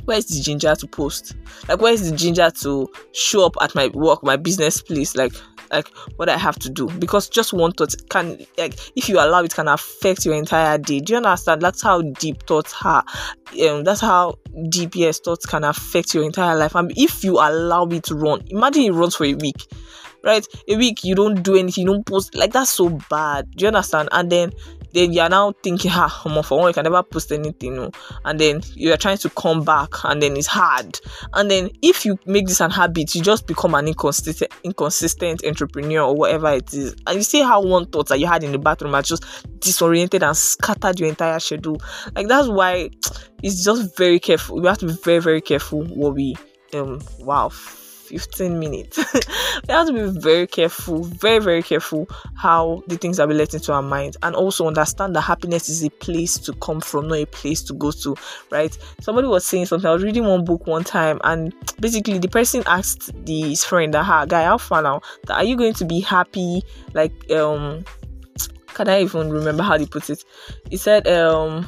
where's 0.05 0.27
the 0.27 0.41
ginger 0.41 0.75
to 0.75 0.87
post? 0.87 1.37
Like 1.69 1.81
where's 1.81 2.11
the 2.11 2.17
ginger 2.17 2.51
to 2.63 2.89
show 3.13 3.47
up 3.47 3.57
at 3.61 3.75
my 3.75 3.89
work, 3.89 4.23
my 4.23 4.37
business 4.37 4.81
place? 4.81 5.15
Like 5.15 5.33
like 5.71 5.89
what 6.17 6.29
I 6.29 6.37
have 6.37 6.59
to 6.61 6.71
do 6.71 6.89
because 6.99 7.29
just 7.29 7.53
one 7.53 7.73
thought 7.73 7.95
can 8.09 8.39
like 8.57 8.79
if 8.97 9.09
you 9.09 9.19
allow 9.19 9.43
it 9.43 9.55
can 9.55 9.69
affect 9.69 10.25
your 10.25 10.35
entire 10.35 10.79
day. 10.79 11.01
Do 11.01 11.13
you 11.13 11.17
understand? 11.19 11.63
That's 11.63 11.83
how 11.83 12.03
deep 12.03 12.43
thoughts 12.45 12.75
are. 12.85 13.05
Um, 13.63 13.85
that's 13.85 14.01
how 14.01 14.39
deep 14.69 14.95
yes 14.95 15.21
thoughts 15.21 15.47
can 15.47 15.65
affect 15.65 16.15
your 16.15 16.25
entire 16.25 16.57
life. 16.57 16.75
And 16.75 16.93
if 16.97 17.25
you 17.25 17.35
allow 17.35 17.85
it 17.85 18.05
to 18.05 18.15
run, 18.15 18.43
imagine 18.49 18.83
it 18.83 18.93
runs 18.93 19.17
for 19.17 19.25
a 19.25 19.35
week. 19.35 19.67
Right, 20.25 20.47
a 20.69 20.77
week 20.77 21.05
you 21.05 21.15
don't 21.15 21.43
do 21.43 21.57
anything, 21.57 21.87
you 21.87 21.93
don't 21.93 22.05
post 22.05 22.35
like 22.35 22.53
that's 22.53 22.71
so 22.71 22.91
bad. 23.09 23.51
Do 23.53 23.65
you 23.65 23.69
understand? 23.69 24.09
And 24.13 24.31
then 24.31 24.53
then 24.93 25.13
you're 25.13 25.29
now 25.29 25.53
thinking, 25.63 25.91
ah, 25.95 26.23
on 26.25 26.43
for 26.43 26.59
one, 26.59 26.69
you 26.69 26.75
can 26.75 26.85
never 26.85 27.03
post 27.03 27.31
anything, 27.33 27.93
and 28.25 28.41
then 28.41 28.61
you're 28.75 28.97
trying 28.97 29.19
to 29.19 29.31
come 29.31 29.65
back, 29.65 29.91
and 30.05 30.23
then 30.23 30.37
it's 30.37 30.47
hard. 30.47 30.99
And 31.35 31.51
then 31.51 31.71
if 31.83 32.05
you 32.05 32.19
make 32.27 32.47
this 32.47 32.61
an 32.61 32.71
habit, 32.71 33.15
you 33.15 33.23
just 33.23 33.47
become 33.47 33.75
an 33.75 33.89
inconsistent, 33.89 34.53
inconsistent 34.65 35.45
entrepreneur 35.45 36.03
or 36.03 36.17
whatever 36.17 36.53
it 36.53 36.73
is. 36.73 36.95
And 37.07 37.17
you 37.17 37.23
see 37.23 37.43
how 37.43 37.63
one 37.63 37.87
thought 37.87 38.09
that 38.09 38.19
you 38.19 38.27
had 38.27 38.45
in 38.45 38.53
the 38.53 38.59
bathroom 38.59 38.95
are 38.95 39.03
just 39.03 39.25
disoriented 39.61 40.23
and 40.23 40.37
scattered 40.37 40.99
your 40.99 41.09
entire 41.09 41.39
schedule. 41.39 41.81
Like 42.15 42.29
that's 42.29 42.49
why 42.49 42.91
it's 43.43 43.65
just 43.65 43.97
very 43.97 44.19
careful. 44.19 44.61
We 44.61 44.67
have 44.69 44.79
to 44.79 44.87
be 44.87 44.93
very, 44.93 45.21
very 45.21 45.41
careful 45.41 45.85
what 45.85 46.15
we 46.15 46.37
um 46.75 47.01
wow 47.21 47.51
15 48.09 48.59
minutes. 48.59 48.99
we 49.69 49.75
have 49.75 49.87
to 49.87 49.93
be 49.93 50.21
very 50.21 50.47
careful, 50.47 51.05
very, 51.05 51.39
very 51.39 51.63
careful 51.63 52.09
how 52.37 52.83
the 52.87 52.97
things 52.97 53.17
that 53.19 53.29
we 53.29 53.35
let 53.35 53.55
into 53.55 53.73
our 53.73 53.83
mind, 53.83 54.17
and 54.23 54.35
also 54.35 54.67
understand 54.67 55.15
that 55.15 55.23
happiness 55.23 55.69
is 55.69 55.85
a 55.85 55.91
place 55.91 56.39
to 56.39 56.53
come 56.55 56.81
from, 56.81 57.09
not 57.09 57.19
a 57.19 57.27
place 57.27 57.63
to 57.63 57.75
go 57.75 57.91
to, 57.91 58.17
right? 58.51 58.77
Somebody 59.01 59.29
was 59.29 59.45
saying 59.45 59.67
something. 59.67 59.89
I 59.89 59.93
was 59.93 60.03
reading 60.03 60.25
one 60.25 60.45
book 60.45 60.67
one 60.67 60.85
time, 60.85 61.21
and 61.25 61.55
basically 61.81 62.19
the 62.19 62.29
person 62.29 62.63
asked 62.67 63.13
the, 63.27 63.43
his 63.43 63.65
friend, 63.65 63.93
that, 63.95 64.05
"Ha, 64.05 64.25
guy, 64.27 64.45
how 64.45 64.59
far 64.59 64.83
now? 64.83 65.01
That 65.27 65.37
are 65.37 65.45
you 65.45 65.57
going 65.57 65.75
to 65.75 65.85
be 65.85 66.01
happy? 66.01 66.63
Like, 66.95 67.31
um, 67.31 67.85
can 68.75 68.89
I 68.89 69.03
even 69.03 69.31
remember 69.31 69.63
how 69.63 69.77
they 69.77 69.87
put 69.87 70.09
it? 70.11 70.25
He 70.71 70.77
said, 70.77 71.09
um, 71.09 71.67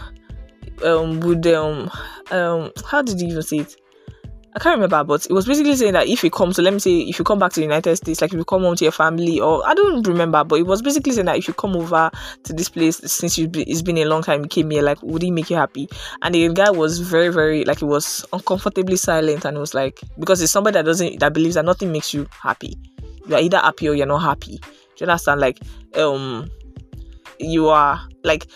um, 0.85 1.21
would 1.21 1.47
um, 1.47 1.91
um, 2.31 2.73
how 2.87 3.03
did 3.03 3.21
he 3.21 3.27
even 3.27 3.43
say 3.43 3.59
it? 3.59 3.80
I 4.53 4.59
can't 4.59 4.75
remember, 4.75 5.05
but 5.05 5.27
it 5.27 5.33
was 5.33 5.47
basically 5.47 5.77
saying 5.77 5.93
that 5.93 6.09
if 6.09 6.25
you 6.25 6.31
come, 6.31 6.53
so 6.53 6.61
let 6.61 6.73
me 6.73 6.81
say, 6.81 6.99
if 7.03 7.19
you 7.21 7.25
come 7.25 7.39
back 7.39 7.53
to 7.53 7.61
the 7.61 7.67
United 7.67 7.95
States, 7.97 8.21
like 8.21 8.33
if 8.33 8.39
you 8.39 8.45
come 8.45 8.63
home 8.63 8.75
to 8.75 8.85
your 8.85 8.93
family, 8.93 9.41
or 9.41 9.65
I 9.67 9.75
don't 9.75 10.05
remember, 10.07 10.43
but 10.43 10.59
it 10.59 10.67
was 10.67 10.83
basically 10.83 11.13
saying 11.13 11.27
that 11.27 11.39
if 11.39 11.47
you 11.47 11.55
come 11.55 11.77
over 11.77 12.11
to 12.43 12.53
this 12.53 12.69
place 12.69 12.97
since 12.97 13.39
you 13.39 13.49
it's 13.55 13.83
been 13.83 13.99
a 13.99 14.07
long 14.07 14.23
time, 14.23 14.43
you 14.43 14.49
came 14.49 14.71
here, 14.71 14.83
like 14.83 15.01
would 15.03 15.23
it 15.23 15.31
make 15.31 15.51
you 15.51 15.57
happy? 15.57 15.89
And 16.23 16.35
the 16.35 16.53
guy 16.53 16.71
was 16.71 16.99
very, 16.99 17.29
very 17.29 17.65
like 17.65 17.81
it 17.81 17.87
was 17.87 18.27
uncomfortably 18.33 18.97
silent, 18.97 19.45
and 19.45 19.57
was 19.57 19.73
like 19.73 20.01
because 20.19 20.43
it's 20.43 20.51
somebody 20.51 20.75
that 20.75 20.85
doesn't 20.85 21.21
that 21.21 21.33
believes 21.33 21.55
that 21.55 21.65
nothing 21.65 21.93
makes 21.93 22.13
you 22.13 22.27
happy. 22.31 22.77
You 23.29 23.37
are 23.37 23.41
either 23.41 23.59
happy 23.59 23.89
or 23.89 23.95
you're 23.95 24.07
not 24.07 24.23
happy. 24.23 24.57
Do 24.57 25.05
you 25.05 25.07
understand? 25.07 25.41
Like 25.41 25.61
um, 25.97 26.51
you 27.39 27.69
are 27.69 28.01
like 28.25 28.49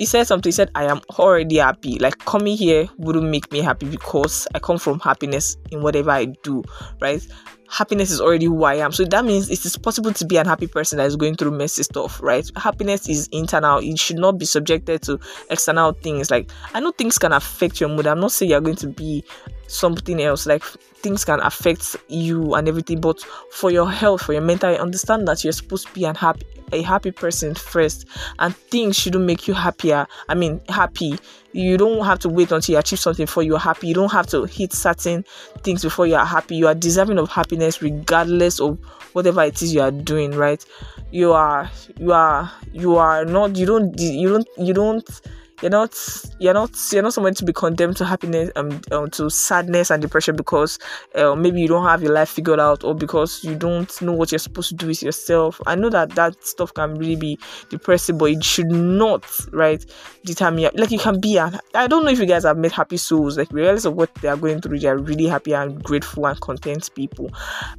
he 0.00 0.06
said 0.06 0.26
something 0.26 0.48
he 0.48 0.52
said 0.52 0.70
i 0.74 0.84
am 0.84 0.98
already 1.18 1.58
happy 1.58 1.98
like 1.98 2.16
coming 2.20 2.56
here 2.56 2.88
wouldn't 2.96 3.28
make 3.28 3.52
me 3.52 3.60
happy 3.60 3.86
because 3.86 4.48
i 4.54 4.58
come 4.58 4.78
from 4.78 4.98
happiness 5.00 5.58
in 5.70 5.82
whatever 5.82 6.10
i 6.10 6.24
do 6.42 6.64
right 7.00 7.26
happiness 7.70 8.10
is 8.10 8.20
already 8.20 8.46
who 8.46 8.64
I 8.64 8.74
am. 8.74 8.90
So 8.90 9.04
that 9.04 9.24
means 9.24 9.48
it 9.48 9.64
is 9.64 9.76
possible 9.76 10.12
to 10.12 10.26
be 10.26 10.36
an 10.36 10.46
happy 10.46 10.66
person 10.66 10.98
that 10.98 11.06
is 11.06 11.14
going 11.14 11.36
through 11.36 11.52
messy 11.52 11.84
stuff, 11.84 12.20
right? 12.20 12.44
Happiness 12.56 13.08
is 13.08 13.28
internal. 13.28 13.78
It 13.78 13.96
should 13.98 14.18
not 14.18 14.38
be 14.38 14.44
subjected 14.44 15.02
to 15.02 15.20
external 15.50 15.92
things. 15.92 16.30
Like 16.30 16.50
I 16.74 16.80
know 16.80 16.90
things 16.90 17.16
can 17.16 17.32
affect 17.32 17.80
your 17.80 17.88
mood. 17.88 18.08
I'm 18.08 18.18
not 18.18 18.32
saying 18.32 18.50
you're 18.50 18.60
going 18.60 18.76
to 18.76 18.88
be 18.88 19.24
something 19.68 20.20
else. 20.20 20.46
Like 20.46 20.64
things 21.02 21.24
can 21.24 21.40
affect 21.40 21.96
you 22.08 22.54
and 22.54 22.68
everything, 22.68 23.00
but 23.00 23.20
for 23.52 23.70
your 23.70 23.90
health, 23.90 24.22
for 24.22 24.32
your 24.32 24.42
mental, 24.42 24.74
understand 24.76 25.26
that 25.28 25.42
you're 25.44 25.52
supposed 25.52 25.88
to 25.88 25.94
be 25.94 26.04
an 26.04 26.14
happy 26.14 26.46
a 26.72 26.82
happy 26.82 27.10
person 27.10 27.52
first 27.52 28.06
and 28.38 28.54
things 28.54 28.96
shouldn't 28.96 29.24
make 29.24 29.48
you 29.48 29.54
happier 29.54 30.06
i 30.28 30.34
mean 30.34 30.60
happy. 30.68 31.18
You 31.52 31.76
don't 31.76 32.04
have 32.04 32.20
to 32.20 32.28
wait 32.28 32.52
until 32.52 32.74
you 32.74 32.78
achieve 32.78 33.00
something 33.00 33.24
before 33.26 33.42
you're 33.42 33.58
happy. 33.58 33.88
You 33.88 33.94
don't 33.94 34.12
have 34.12 34.28
to 34.28 34.44
hit 34.44 34.72
certain 34.72 35.24
things 35.62 35.82
before 35.82 36.06
you 36.06 36.14
are 36.14 36.24
happy. 36.24 36.54
You 36.54 36.68
are 36.68 36.76
deserving 36.76 37.18
of 37.18 37.28
happiness 37.28 37.82
regardless 37.82 38.60
of 38.60 38.78
whatever 39.14 39.42
it 39.42 39.60
is 39.60 39.74
you 39.74 39.80
are 39.80 39.90
doing 39.90 40.30
right? 40.30 40.64
You 41.10 41.32
are 41.32 41.68
you 41.98 42.12
are 42.12 42.52
you 42.72 42.96
are 42.96 43.24
not 43.24 43.56
you 43.56 43.66
don't 43.66 43.98
you 43.98 44.28
don't 44.28 44.48
you 44.58 44.72
don't 44.72 45.20
you're 45.62 45.70
not 45.70 45.96
you're 46.38 46.54
not 46.54 46.70
you're 46.92 47.02
not 47.02 47.12
someone 47.12 47.34
to 47.34 47.44
be 47.44 47.52
condemned 47.52 47.96
to 47.96 48.04
happiness 48.04 48.50
um, 48.56 48.80
um 48.92 49.10
to 49.10 49.28
sadness 49.30 49.90
and 49.90 50.02
depression 50.02 50.36
because 50.36 50.78
uh, 51.14 51.34
maybe 51.34 51.60
you 51.60 51.68
don't 51.68 51.84
have 51.84 52.02
your 52.02 52.12
life 52.12 52.30
figured 52.30 52.60
out 52.60 52.84
or 52.84 52.94
because 52.94 53.44
you 53.44 53.54
don't 53.54 54.00
know 54.02 54.12
what 54.12 54.32
you're 54.32 54.38
supposed 54.38 54.68
to 54.68 54.74
do 54.74 54.86
with 54.86 55.02
yourself. 55.02 55.60
I 55.66 55.74
know 55.74 55.90
that 55.90 56.10
that 56.10 56.42
stuff 56.44 56.72
can 56.74 56.94
really 56.94 57.16
be 57.16 57.38
depressing 57.68 58.18
but 58.18 58.30
it 58.30 58.44
should 58.44 58.70
not 58.70 59.24
right 59.52 59.84
determine 60.24 60.70
like 60.74 60.90
you 60.90 60.98
can 60.98 61.18
be 61.18 61.38
i 61.38 61.86
don't 61.86 62.04
know 62.04 62.10
if 62.10 62.18
you 62.18 62.26
guys 62.26 62.44
have 62.44 62.58
met 62.58 62.72
happy 62.72 62.98
souls 62.98 63.38
like 63.38 63.48
regardless 63.52 63.86
of 63.86 63.94
what 63.94 64.14
they 64.16 64.28
are 64.28 64.36
going 64.36 64.60
through 64.60 64.78
they 64.78 64.88
are 64.88 64.98
really 64.98 65.26
happy 65.26 65.52
and 65.52 65.82
grateful 65.82 66.26
and 66.26 66.38
content 66.40 66.90
people 66.94 67.30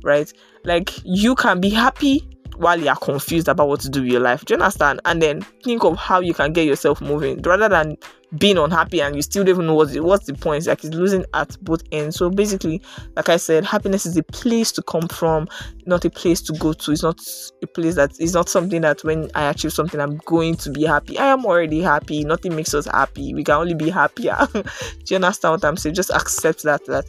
right? 0.04 0.32
Like 0.64 0.92
you 1.04 1.36
can 1.36 1.60
be 1.60 1.70
happy 1.70 2.28
while 2.58 2.80
you 2.80 2.90
are 2.90 2.96
confused 2.96 3.48
about 3.48 3.68
what 3.68 3.80
to 3.82 3.90
do 3.90 4.02
with 4.02 4.12
your 4.12 4.22
life. 4.22 4.46
Do 4.46 4.54
you 4.54 4.60
understand? 4.60 5.02
And 5.06 5.22
then 5.22 5.42
think 5.64 5.84
of 5.84 5.98
how 5.98 6.20
you 6.20 6.34
can 6.34 6.54
get 6.54 6.66
yourself 6.66 7.02
moving 7.02 7.42
rather 7.42 7.70
than 7.70 7.98
being 8.38 8.58
unhappy 8.58 9.02
and 9.02 9.14
you 9.16 9.22
still 9.22 9.44
don't 9.44 9.56
even 9.56 9.68
know 9.68 9.74
what's 9.74 9.92
the, 9.92 10.00
what's 10.00 10.26
the 10.26 10.34
point. 10.34 10.66
Like 10.66 10.84
it's 10.84 10.96
losing 10.96 11.26
at 11.34 11.58
both 11.64 11.84
ends. 11.92 12.16
So 12.16 12.30
basically, 12.30 12.82
like 13.16 13.28
I 13.28 13.38
said, 13.38 13.66
happiness 13.66 14.06
is 14.06 14.16
a 14.16 14.24
place 14.24 14.72
to 14.74 14.84
come 14.84 15.08
from, 15.10 15.50
not 15.86 16.06
a 16.06 16.10
place 16.10 16.42
to 16.44 16.54
go 16.54 16.72
to. 16.72 16.92
It's 16.92 17.04
not 17.04 17.20
a 17.62 17.68
place 17.68 17.96
that 17.96 18.20
is 18.20 18.34
not 18.34 18.48
something 18.48 18.82
that 18.82 19.04
when 19.04 19.30
I 19.36 19.50
achieve 19.50 19.74
something, 19.74 20.00
I'm 20.00 20.18
going 20.26 20.56
to 20.58 20.72
be 20.72 20.86
happy. 20.86 21.18
I 21.18 21.28
am 21.28 21.46
already 21.46 21.82
happy. 21.82 22.24
Nothing 22.24 22.56
makes 22.56 22.74
us 22.74 22.86
happy. 22.86 23.34
We 23.34 23.44
can 23.44 23.56
only 23.56 23.74
be 23.74 23.90
happier. 23.90 24.38
do 24.54 24.64
you 25.10 25.16
understand 25.18 25.54
what 25.54 25.66
I'm 25.66 25.78
saying? 25.78 25.96
Just 25.96 26.12
accept 26.12 26.64
that 26.64 26.86
that 26.86 27.06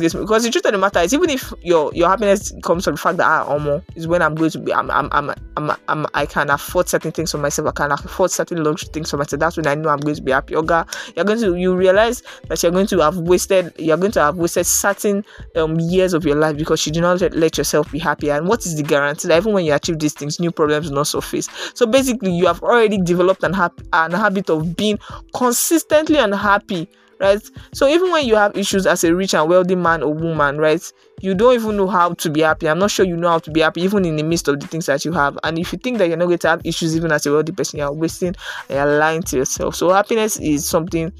gets 0.00 0.14
me 0.14 0.20
because 0.20 0.42
the 0.44 0.50
truth 0.50 0.64
of 0.64 0.72
the 0.72 0.78
matter 0.78 1.00
is 1.00 1.14
even 1.14 1.30
if 1.30 1.52
your 1.62 1.92
your 1.94 2.08
happiness 2.08 2.52
comes 2.62 2.84
from 2.84 2.94
the 2.94 3.00
fact 3.00 3.18
that 3.18 3.26
ah 3.26 3.44
almost 3.44 3.84
is 3.94 4.06
when 4.08 4.20
I'm 4.20 4.34
going 4.34 4.50
to 4.50 4.58
be 4.58 4.72
I'm 4.72 4.90
I'm, 4.90 5.08
I'm 5.12 5.30
I'm 5.56 5.76
I'm 5.88 6.06
I 6.14 6.26
can 6.26 6.50
afford 6.50 6.88
certain 6.88 7.12
things 7.12 7.30
for 7.30 7.38
myself 7.38 7.68
I 7.68 7.70
can 7.72 7.92
afford 7.92 8.30
certain 8.30 8.62
luxury 8.62 8.90
things 8.92 9.10
for 9.10 9.16
myself 9.16 9.40
that's 9.40 9.56
when 9.56 9.66
I 9.66 9.74
know 9.74 9.90
I'm 9.90 10.00
going 10.00 10.16
to 10.16 10.22
be 10.22 10.32
happy. 10.32 10.54
Yoga 10.54 10.86
you're 11.14 11.24
going 11.24 11.40
to 11.40 11.54
you 11.54 11.74
realize 11.76 12.22
that 12.48 12.62
you're 12.62 12.72
going 12.72 12.86
to 12.88 12.98
have 13.00 13.18
wasted 13.18 13.72
you're 13.78 13.96
going 13.96 14.12
to 14.12 14.20
have 14.20 14.36
wasted 14.36 14.66
certain 14.66 15.24
um 15.56 15.78
years 15.78 16.14
of 16.14 16.24
your 16.24 16.36
life 16.36 16.56
because 16.56 16.84
you 16.86 16.92
do 16.92 17.00
not 17.00 17.20
let, 17.20 17.58
yourself 17.58 17.90
be 17.90 17.98
happy. 17.98 18.30
And 18.30 18.48
what 18.48 18.66
is 18.66 18.76
the 18.76 18.82
guarantee 18.82 19.28
that 19.28 19.38
even 19.38 19.52
when 19.52 19.64
you 19.64 19.74
achieve 19.74 19.98
these 19.98 20.14
things 20.14 20.40
new 20.40 20.50
problems 20.50 20.88
will 20.88 20.96
not 20.96 21.06
surface? 21.06 21.48
So 21.74 21.86
basically 21.86 22.32
you 22.32 22.46
have 22.46 22.62
already 22.62 22.98
developed 22.98 23.42
an, 23.42 23.54
an 23.92 24.12
habit 24.12 24.50
of 24.50 24.76
being 24.76 24.98
consistently 25.34 26.18
unhappy 26.18 26.88
right? 27.20 27.40
So 27.72 27.88
even 27.88 28.10
when 28.10 28.26
you 28.26 28.36
have 28.36 28.56
issues 28.56 28.86
as 28.86 29.04
a 29.04 29.14
rich 29.14 29.34
and 29.34 29.48
wealthy 29.48 29.74
man 29.74 30.02
or 30.02 30.12
woman, 30.12 30.58
right, 30.58 30.82
you 31.20 31.34
don't 31.34 31.54
even 31.54 31.76
know 31.76 31.86
how 31.88 32.14
to 32.14 32.30
be 32.30 32.40
happy. 32.40 32.68
I'm 32.68 32.78
not 32.78 32.90
sure 32.90 33.06
you 33.06 33.16
know 33.16 33.30
how 33.30 33.38
to 33.40 33.50
be 33.50 33.60
happy, 33.60 33.82
even 33.82 34.04
in 34.04 34.16
the 34.16 34.22
midst 34.22 34.48
of 34.48 34.60
the 34.60 34.66
things 34.66 34.86
that 34.86 35.04
you 35.04 35.12
have. 35.12 35.38
And 35.42 35.58
if 35.58 35.72
you 35.72 35.78
think 35.78 35.98
that 35.98 36.08
you're 36.08 36.16
not 36.16 36.26
going 36.26 36.38
to 36.38 36.48
have 36.48 36.62
issues 36.64 36.96
even 36.96 37.12
as 37.12 37.26
a 37.26 37.32
wealthy 37.32 37.52
person, 37.52 37.78
you're 37.78 37.92
wasting 37.92 38.34
and 38.68 38.76
you're 38.76 38.98
lying 38.98 39.22
to 39.24 39.36
yourself. 39.36 39.74
So 39.74 39.90
happiness 39.90 40.38
is 40.38 40.66
something 40.66 41.12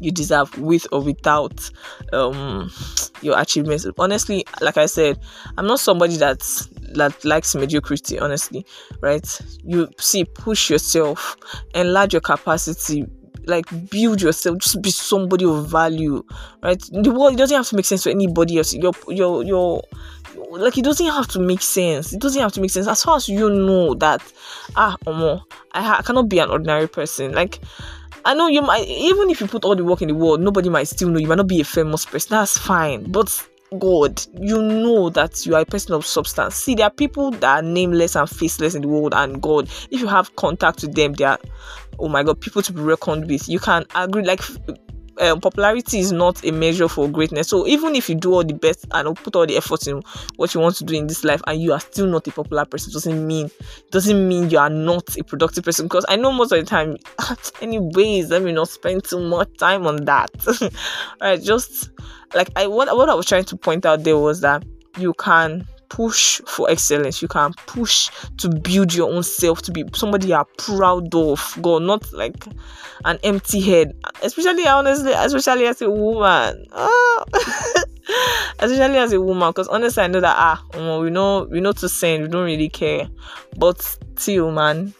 you 0.00 0.12
deserve 0.12 0.56
with 0.58 0.86
or 0.92 1.02
without 1.02 1.70
um 2.12 2.70
your 3.20 3.38
achievements 3.38 3.84
honestly 3.98 4.44
like 4.60 4.76
i 4.76 4.86
said 4.86 5.18
i'm 5.56 5.66
not 5.66 5.80
somebody 5.80 6.16
that 6.16 6.40
that 6.94 7.24
likes 7.24 7.54
mediocrity 7.54 8.18
honestly 8.18 8.64
right 9.00 9.40
you 9.64 9.88
see 9.98 10.24
push 10.24 10.70
yourself 10.70 11.36
enlarge 11.74 12.14
your 12.14 12.20
capacity 12.20 13.04
like 13.48 13.66
build 13.90 14.20
yourself 14.20 14.58
just 14.58 14.80
be 14.82 14.90
somebody 14.90 15.44
of 15.44 15.68
value 15.68 16.22
right? 16.62 16.82
The 16.92 17.10
world 17.10 17.36
doesn't 17.36 17.56
have 17.56 17.68
to 17.68 17.76
make 17.76 17.84
sense 17.84 18.02
to 18.04 18.10
anybody 18.10 18.58
else. 18.58 18.74
Your 18.74 18.92
your 19.08 19.44
your 19.44 19.82
like 20.50 20.78
it 20.78 20.84
doesn't 20.84 21.06
have 21.06 21.28
to 21.28 21.40
make 21.40 21.62
sense. 21.62 22.12
It 22.12 22.20
doesn't 22.20 22.40
have 22.40 22.52
to 22.52 22.60
make 22.60 22.70
sense. 22.70 22.86
As 22.86 23.02
far 23.02 23.16
as 23.16 23.28
you 23.28 23.50
know 23.50 23.94
that 23.94 24.22
ah 24.76 24.96
omo, 25.06 25.42
I, 25.72 25.82
ha- 25.82 25.96
I 25.98 26.02
cannot 26.02 26.28
be 26.28 26.38
an 26.38 26.50
ordinary 26.50 26.88
person. 26.88 27.32
Like 27.32 27.60
I 28.24 28.34
know 28.34 28.48
you 28.48 28.62
might 28.62 28.86
even 28.86 29.30
if 29.30 29.40
you 29.40 29.46
put 29.46 29.64
all 29.64 29.76
the 29.76 29.84
work 29.84 30.02
in 30.02 30.08
the 30.08 30.14
world, 30.14 30.40
nobody 30.40 30.68
might 30.68 30.88
still 30.88 31.08
know 31.08 31.18
you 31.18 31.28
might 31.28 31.38
not 31.38 31.48
be 31.48 31.60
a 31.60 31.64
famous 31.64 32.04
person. 32.04 32.30
That's 32.30 32.58
fine. 32.58 33.10
But 33.10 33.46
God, 33.78 34.22
you 34.40 34.62
know 34.62 35.10
that 35.10 35.44
you 35.44 35.54
are 35.54 35.60
a 35.60 35.66
person 35.66 35.92
of 35.92 36.06
substance. 36.06 36.54
See, 36.54 36.74
there 36.74 36.86
are 36.86 36.90
people 36.90 37.30
that 37.32 37.44
are 37.44 37.62
nameless 37.62 38.16
and 38.16 38.28
faceless 38.28 38.74
in 38.74 38.82
the 38.82 38.88
world, 38.88 39.12
and 39.14 39.42
God, 39.42 39.68
if 39.90 40.00
you 40.00 40.06
have 40.06 40.34
contact 40.36 40.82
with 40.82 40.94
them, 40.94 41.12
they 41.12 41.24
are, 41.24 41.38
oh 41.98 42.08
my 42.08 42.22
God, 42.22 42.40
people 42.40 42.62
to 42.62 42.72
be 42.72 42.80
reckoned 42.80 43.28
with. 43.28 43.48
You 43.48 43.58
can 43.58 43.84
agree, 43.94 44.22
like, 44.22 44.40
um, 45.20 45.40
popularity 45.40 45.98
is 45.98 46.12
not 46.12 46.44
a 46.44 46.52
measure 46.52 46.88
for 46.88 47.08
greatness. 47.08 47.48
So 47.48 47.66
even 47.66 47.94
if 47.94 48.08
you 48.08 48.14
do 48.14 48.34
all 48.34 48.44
the 48.44 48.54
best 48.54 48.86
and 48.92 49.16
put 49.16 49.36
all 49.36 49.46
the 49.46 49.56
effort 49.56 49.86
in 49.86 50.02
what 50.36 50.54
you 50.54 50.60
want 50.60 50.76
to 50.76 50.84
do 50.84 50.94
in 50.94 51.06
this 51.06 51.24
life, 51.24 51.42
and 51.46 51.60
you 51.60 51.72
are 51.72 51.80
still 51.80 52.06
not 52.06 52.26
a 52.26 52.32
popular 52.32 52.64
person, 52.64 52.92
doesn't 52.92 53.26
mean 53.26 53.50
doesn't 53.90 54.28
mean 54.28 54.50
you 54.50 54.58
are 54.58 54.70
not 54.70 55.16
a 55.16 55.24
productive 55.24 55.64
person. 55.64 55.86
Because 55.86 56.06
I 56.08 56.16
know 56.16 56.32
most 56.32 56.52
of 56.52 56.60
the 56.60 56.66
time, 56.66 56.96
anyways, 57.60 58.30
let 58.30 58.42
me 58.42 58.52
not 58.52 58.68
spend 58.68 59.04
too 59.04 59.20
much 59.20 59.56
time 59.58 59.86
on 59.86 60.04
that. 60.04 60.30
all 60.62 60.70
right, 61.20 61.42
just 61.42 61.90
like 62.34 62.50
I 62.56 62.66
what 62.66 62.94
what 62.96 63.08
I 63.08 63.14
was 63.14 63.26
trying 63.26 63.44
to 63.44 63.56
point 63.56 63.86
out 63.86 64.04
there 64.04 64.18
was 64.18 64.40
that 64.40 64.64
you 64.98 65.14
can 65.14 65.66
push 65.88 66.40
for 66.46 66.70
excellence. 66.70 67.22
You 67.22 67.28
can 67.28 67.52
push 67.66 68.10
to 68.38 68.48
build 68.48 68.94
your 68.94 69.12
own 69.12 69.22
self 69.22 69.62
to 69.62 69.72
be 69.72 69.84
somebody 69.94 70.28
you 70.28 70.34
are 70.34 70.46
proud 70.58 71.14
of. 71.14 71.58
God, 71.62 71.82
not 71.82 72.12
like 72.12 72.46
an 73.04 73.18
empty 73.22 73.60
head. 73.60 73.92
Especially 74.22 74.66
honestly, 74.66 75.12
especially 75.12 75.66
as 75.66 75.80
a 75.82 75.90
woman. 75.90 76.66
Oh. 76.72 77.24
especially 78.58 78.98
as 78.98 79.12
a 79.12 79.20
woman, 79.20 79.50
because 79.50 79.68
honestly, 79.68 80.02
I 80.02 80.08
know 80.08 80.20
that 80.20 80.36
ah, 80.38 80.62
we 81.00 81.10
know 81.10 81.48
we 81.50 81.60
know 81.60 81.72
to 81.72 81.88
send, 81.88 82.24
we 82.24 82.28
don't 82.28 82.44
really 82.44 82.68
care. 82.68 83.08
But 83.56 83.80
still, 84.16 84.50
man, 84.50 84.94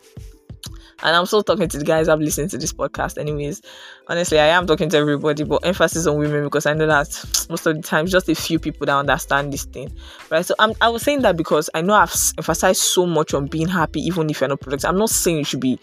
and 1.02 1.16
I'm 1.16 1.26
still 1.26 1.42
talking 1.42 1.68
to 1.68 1.78
the 1.78 1.84
guys 1.84 2.08
I've 2.08 2.20
listened 2.20 2.50
to 2.50 2.58
this 2.58 2.72
podcast, 2.72 3.18
anyways. 3.18 3.62
Honestly, 4.08 4.38
I 4.38 4.46
am 4.46 4.66
talking 4.66 4.88
to 4.90 4.96
everybody, 4.96 5.44
but 5.44 5.64
emphasis 5.64 6.06
on 6.06 6.18
women 6.18 6.44
because 6.44 6.66
I 6.66 6.74
know 6.74 6.86
that 6.86 7.08
most 7.50 7.66
of 7.66 7.76
the 7.76 7.82
time, 7.82 8.06
just 8.06 8.28
a 8.28 8.34
few 8.34 8.58
people 8.58 8.86
that 8.86 8.96
understand 8.96 9.52
this 9.52 9.64
thing, 9.64 9.92
right? 10.30 10.44
So 10.44 10.54
I'm, 10.58 10.72
I 10.80 10.88
was 10.88 11.02
saying 11.02 11.22
that 11.22 11.36
because 11.36 11.70
I 11.74 11.82
know 11.82 11.94
I've 11.94 12.14
emphasized 12.36 12.82
so 12.82 13.06
much 13.06 13.34
on 13.34 13.46
being 13.46 13.68
happy, 13.68 14.00
even 14.00 14.28
if 14.28 14.40
you're 14.40 14.48
not 14.48 14.60
productive. 14.60 14.88
I'm 14.88 14.98
not 14.98 15.10
saying 15.10 15.38
you 15.38 15.44
should 15.44 15.60
be 15.60 15.78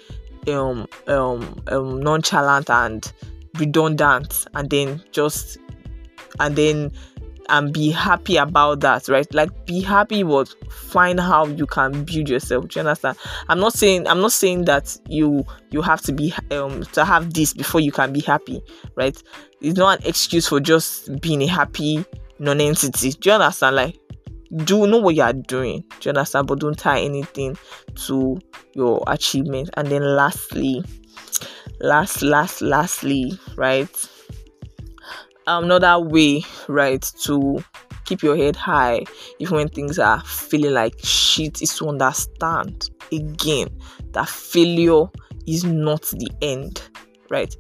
um, 0.47 0.87
um, 1.07 1.63
um, 1.67 2.01
nonchalant 2.01 2.69
and 2.69 3.11
redundant 3.57 4.47
and 4.53 4.69
then 4.69 5.01
just 5.11 5.57
and 6.39 6.55
then 6.55 6.91
and 7.49 7.73
be 7.73 7.91
happy 7.91 8.37
about 8.37 8.79
that, 8.81 9.07
right? 9.07 9.31
Like 9.33 9.65
be 9.65 9.81
happy 9.81 10.23
but 10.23 10.53
find 10.69 11.19
how 11.19 11.45
you 11.45 11.65
can 11.65 12.03
build 12.03 12.29
yourself. 12.29 12.67
Do 12.67 12.79
you 12.79 12.85
understand? 12.85 13.17
I'm 13.49 13.59
not 13.59 13.73
saying 13.73 14.07
I'm 14.07 14.21
not 14.21 14.31
saying 14.31 14.65
that 14.65 14.97
you 15.07 15.45
you 15.71 15.81
have 15.81 16.01
to 16.03 16.13
be 16.13 16.33
um 16.51 16.83
to 16.93 17.05
have 17.05 17.33
this 17.33 17.53
before 17.53 17.81
you 17.81 17.91
can 17.91 18.13
be 18.13 18.21
happy, 18.21 18.61
right? 18.95 19.21
It's 19.61 19.77
not 19.77 19.99
an 19.99 20.07
excuse 20.07 20.47
for 20.47 20.59
just 20.59 21.21
being 21.21 21.41
a 21.41 21.47
happy 21.47 22.05
non-entity. 22.39 23.11
Do 23.11 23.29
you 23.29 23.35
understand? 23.35 23.75
Like 23.75 23.99
do 24.55 24.87
know 24.87 24.99
what 24.99 25.15
you 25.15 25.23
are 25.23 25.33
doing. 25.33 25.81
Do 25.99 26.09
you 26.09 26.09
understand? 26.09 26.47
But 26.47 26.59
don't 26.59 26.77
tie 26.77 27.01
anything 27.01 27.57
to 28.05 28.39
your 28.73 29.03
achievement. 29.07 29.69
And 29.75 29.87
then 29.87 30.03
lastly, 30.03 30.83
last, 31.79 32.21
last, 32.21 32.61
lastly, 32.61 33.37
right? 33.55 33.89
Um, 35.47 35.65
another 35.65 35.99
way, 35.99 36.43
right, 36.67 37.01
to 37.23 37.63
keep 38.05 38.23
your 38.23 38.35
head 38.35 38.55
high 38.55 39.03
even 39.39 39.57
when 39.57 39.67
things 39.67 39.99
are 39.99 40.21
feeling 40.21 40.73
like 40.73 40.93
shit 41.03 41.61
is 41.61 41.75
to 41.75 41.87
understand 41.87 42.89
again 43.11 43.67
that 44.11 44.29
failure 44.29 45.05
is 45.47 45.63
not 45.63 46.01
the 46.03 46.29
end, 46.41 46.81
right? 47.29 47.55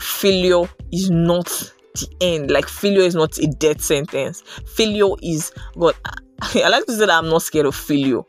Failure 0.00 0.64
is 0.92 1.10
not 1.10 1.46
the 1.94 2.08
end. 2.20 2.50
Like 2.50 2.68
failure 2.68 3.02
is 3.02 3.14
not 3.14 3.38
a 3.38 3.46
death 3.46 3.80
sentence. 3.80 4.42
Failure 4.66 5.14
is 5.22 5.52
God. 5.78 5.94
I 6.42 6.68
like 6.68 6.86
to 6.86 6.92
say 6.92 7.06
that 7.06 7.10
I'm 7.10 7.28
not 7.28 7.42
scared 7.42 7.66
of 7.66 7.74
failure 7.74 8.22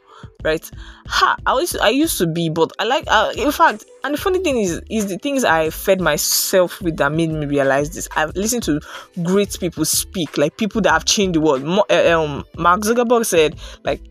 right? 0.43 0.69
Ha, 1.07 1.35
I 1.45 1.59
used 1.59 1.77
I 1.79 1.89
used 1.89 2.17
to 2.17 2.27
be, 2.27 2.49
but 2.49 2.71
I 2.79 2.83
like. 2.83 3.05
Uh, 3.07 3.31
in 3.37 3.51
fact, 3.51 3.85
and 4.03 4.13
the 4.13 4.17
funny 4.17 4.39
thing 4.39 4.57
is, 4.57 4.81
is 4.89 5.07
the 5.07 5.17
things 5.17 5.43
I 5.43 5.69
fed 5.69 6.01
myself 6.01 6.81
with 6.81 6.97
that 6.97 7.11
made 7.11 7.31
me 7.31 7.45
realize 7.45 7.91
this. 7.91 8.07
I've 8.15 8.35
listened 8.35 8.63
to 8.63 8.79
great 9.23 9.57
people 9.59 9.85
speak, 9.85 10.37
like 10.37 10.57
people 10.57 10.81
that 10.81 10.91
have 10.91 11.05
changed 11.05 11.35
the 11.35 11.41
world. 11.41 11.63
Mo- 11.63 11.85
uh, 11.89 12.19
um, 12.19 12.43
Mark 12.57 12.81
Zuckerberg 12.81 13.25
said, 13.25 13.57
like, 13.83 14.01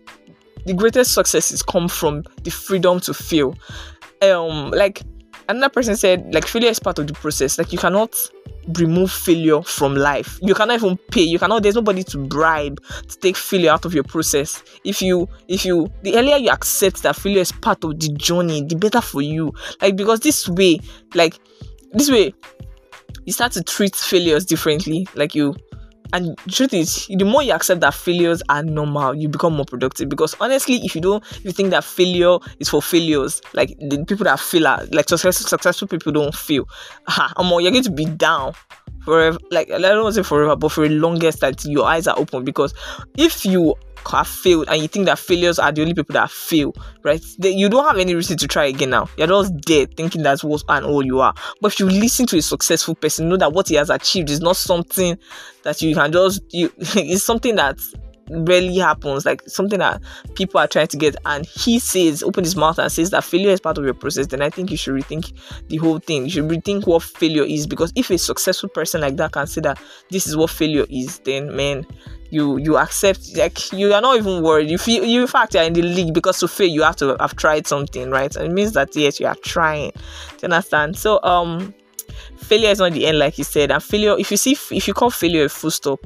the 0.67 0.75
greatest 0.75 1.15
successes 1.15 1.63
come 1.63 1.89
from 1.89 2.25
the 2.43 2.51
freedom 2.51 3.01
to 3.01 3.15
feel. 3.15 3.55
Um, 4.23 4.71
like 4.71 5.03
another 5.49 5.69
person 5.69 5.97
said, 5.97 6.33
like 6.35 6.47
failure 6.47 6.71
is 6.71 6.79
part 6.79 6.99
of 6.99 7.07
the 7.07 7.15
process. 7.15 7.59
Like 7.59 7.73
you 7.73 7.79
cannot 7.79 8.15
remove 8.79 9.11
failure 9.11 9.63
from 9.63 9.95
life. 9.95 10.39
You 10.43 10.55
cannot 10.55 10.75
even 10.75 10.97
pay. 11.11 11.23
You 11.23 11.39
cannot. 11.39 11.63
There's 11.63 11.75
nobody 11.75 12.05
to 12.05 12.19
bribe 12.19 12.81
to 13.09 13.19
take 13.19 13.37
failure 13.37 13.71
out 13.71 13.85
of 13.85 13.95
your 13.95 14.05
process. 14.05 14.63
If 14.85 15.03
you, 15.03 15.29
if 15.49 15.65
you, 15.65 15.89
the 16.03 16.17
earlier 16.17 16.37
you 16.37 16.51
accept 16.51 17.03
that 17.03 17.17
failure 17.17 17.41
is 17.41 17.53
part 17.53 17.83
of 17.85 17.99
the 17.99 18.09
journey, 18.13 18.63
the 18.63 18.77
better 18.77 19.01
for 19.01 19.23
you. 19.23 19.53
Like 19.81 19.97
because 19.97 20.21
this 20.21 20.49
way, 20.49 20.81
like 21.15 21.39
this 21.93 22.11
way, 22.11 22.35
you 23.25 23.33
start 23.33 23.53
to 23.53 23.63
treat 23.63 23.95
failures 23.95 24.45
differently. 24.45 25.07
Like 25.15 25.35
you 25.35 25.55
and 26.13 26.37
truth 26.49 26.75
is 26.75 27.07
the 27.09 27.25
more 27.25 27.43
you 27.43 27.53
accept 27.53 27.81
that 27.81 27.95
failures 27.95 28.43
are 28.49 28.63
normal 28.63 29.15
you 29.15 29.29
become 29.29 29.55
more 29.55 29.65
productive. 29.65 30.09
Because 30.09 30.35
honestly 30.41 30.77
if 30.77 30.95
you 30.95 31.01
don't 31.01 31.25
you 31.45 31.53
think 31.53 31.71
that 31.71 31.85
failure 31.85 32.39
is 32.59 32.69
for 32.69 32.83
failures 32.83 33.41
like 33.55 33.77
the 33.79 34.05
people 34.07 34.25
that 34.25 34.41
fail 34.41 34.67
are 34.67 34.85
like 34.93 35.09
successful 35.09 35.47
successful 35.49 35.89
people 35.89 36.13
don't 36.13 36.35
fail. 36.35 36.69
Ah, 37.09 37.33
you're 37.39 37.71
going 37.71 37.83
to 37.83 37.91
be 37.91 38.05
down 38.05 38.55
forever 39.05 39.37
like 39.51 39.69
i 39.69 39.79
don't 39.79 40.05
want 40.05 40.15
to 40.15 40.23
say 40.23 40.29
forever 40.29 40.55
but 40.55 40.71
for 40.71 40.87
the 40.87 40.95
longest 40.95 41.41
that 41.41 41.65
your 41.65 41.87
eyes 41.87 42.07
are 42.07 42.19
open. 42.19 42.45
Because 42.45 42.75
if 43.17 43.45
you 43.45 43.75
have 44.09 44.27
failed 44.27 44.69
and 44.69 44.81
you 44.83 44.89
think 44.89 45.07
that 45.07 45.19
failures 45.19 45.59
are 45.59 45.73
the 45.73 45.83
only 45.83 45.95
people 45.95 46.13
that 46.15 46.31
fail, 46.31 46.75
right? 47.03 47.23
you 47.39 47.69
don't 47.69 47.87
have 47.87 47.99
any 47.99 48.15
reason 48.15 48.37
to 48.39 48.47
try 48.47 48.67
again 48.67 48.91
now. 48.91 49.09
You're 49.17 49.27
just 49.27 49.57
dead 49.61 49.97
thinking 49.97 50.23
that's 50.23 50.45
what 50.45 50.63
and 50.69 50.85
all 50.85 51.05
you 51.05 51.21
are. 51.21 51.35
But 51.61 51.73
if 51.73 51.81
you 51.81 51.89
listen 51.89 52.27
to 52.27 52.39
a 52.39 52.43
successful 52.43 52.95
person, 52.95 53.29
know 53.29 53.37
that 53.37 53.53
what 53.53 53.69
he 53.69 53.75
has 53.77 53.91
achieved 53.91 54.31
is 54.31 54.41
not 54.41 54.57
something 54.57 55.19
that 55.63 55.81
you 55.83 55.95
can 55.95 56.13
just 56.13 56.43
you 56.51 56.73
it's 56.79 57.25
something 57.25 57.57
that 57.57 57.79
rarely 58.31 58.79
happens, 58.79 59.27
like 59.27 59.43
something 59.47 59.79
that 59.79 60.01
people 60.35 60.61
are 60.61 60.67
trying 60.67 60.87
to 60.89 60.97
get, 60.97 61.17
and 61.25 61.47
he 61.47 61.79
says, 61.79 62.23
open 62.23 62.45
his 62.45 62.57
mouth 62.57 62.79
and 62.79 62.91
says 62.91 63.11
that 63.11 63.25
failure 63.25 63.51
is 63.51 63.61
part 63.61 63.79
of 63.79 63.85
your 63.85 63.95
process, 63.95 64.27
then 64.27 64.43
I 64.43 64.51
think 64.51 64.71
you 64.71 64.77
should 64.77 64.95
rethink 64.95 65.33
the 65.69 65.77
whole 65.79 65.99
thing. 65.99 66.25
You 66.25 66.31
should 66.31 66.49
rethink 66.49 66.87
what 66.87 67.03
failure 67.03 67.45
is 67.45 67.67
because 67.67 67.93
if 67.95 68.11
a 68.11 68.19
successful 68.19 68.69
person 68.69 69.01
like 69.01 69.17
that 69.17 69.33
can 69.33 69.47
say 69.47 69.61
that 69.63 69.81
this 70.11 70.27
is 70.27 70.37
what 70.37 70.51
failure 70.51 70.87
is, 70.89 71.19
then 71.21 71.55
man, 71.55 71.87
you 72.31 72.57
you 72.59 72.79
accept 72.79 73.37
like 73.37 73.73
you 73.73 73.93
are 73.93 74.01
not 74.01 74.17
even 74.17 74.43
worried. 74.43 74.71
You 74.71 74.79
feel 74.79 75.05
you 75.05 75.21
in 75.23 75.27
fact 75.27 75.55
are 75.55 75.65
in 75.65 75.75
the 75.75 75.83
league 75.83 76.15
because 76.15 76.39
to 76.41 76.49
fail 76.49 76.67
you 76.67 76.83
have 76.83 76.97
to 76.97 77.17
have 77.21 77.37
tried 77.37 77.67
something, 77.67 78.11
right? 78.11 78.35
And 78.35 78.47
it 78.47 78.53
means 78.53 78.73
that 78.73 78.97
yes, 78.97 79.21
you 79.21 79.27
are 79.27 79.37
trying. 79.45 79.91
Do 79.91 79.99
you 80.41 80.45
understand? 80.45 80.97
So 80.97 81.23
um 81.23 81.75
failure 82.39 82.71
is 82.71 82.79
not 82.79 82.93
the 82.93 83.07
end, 83.07 83.19
like 83.19 83.37
you 83.37 83.45
said. 83.45 83.71
And 83.71 83.83
failure, 83.83 84.17
if 84.19 84.31
you 84.31 84.37
see, 84.37 84.53
if 84.53 84.89
you 84.89 84.95
call 84.95 85.11
failure 85.11 85.45
a 85.45 85.49
full 85.49 85.71
stop, 85.71 86.01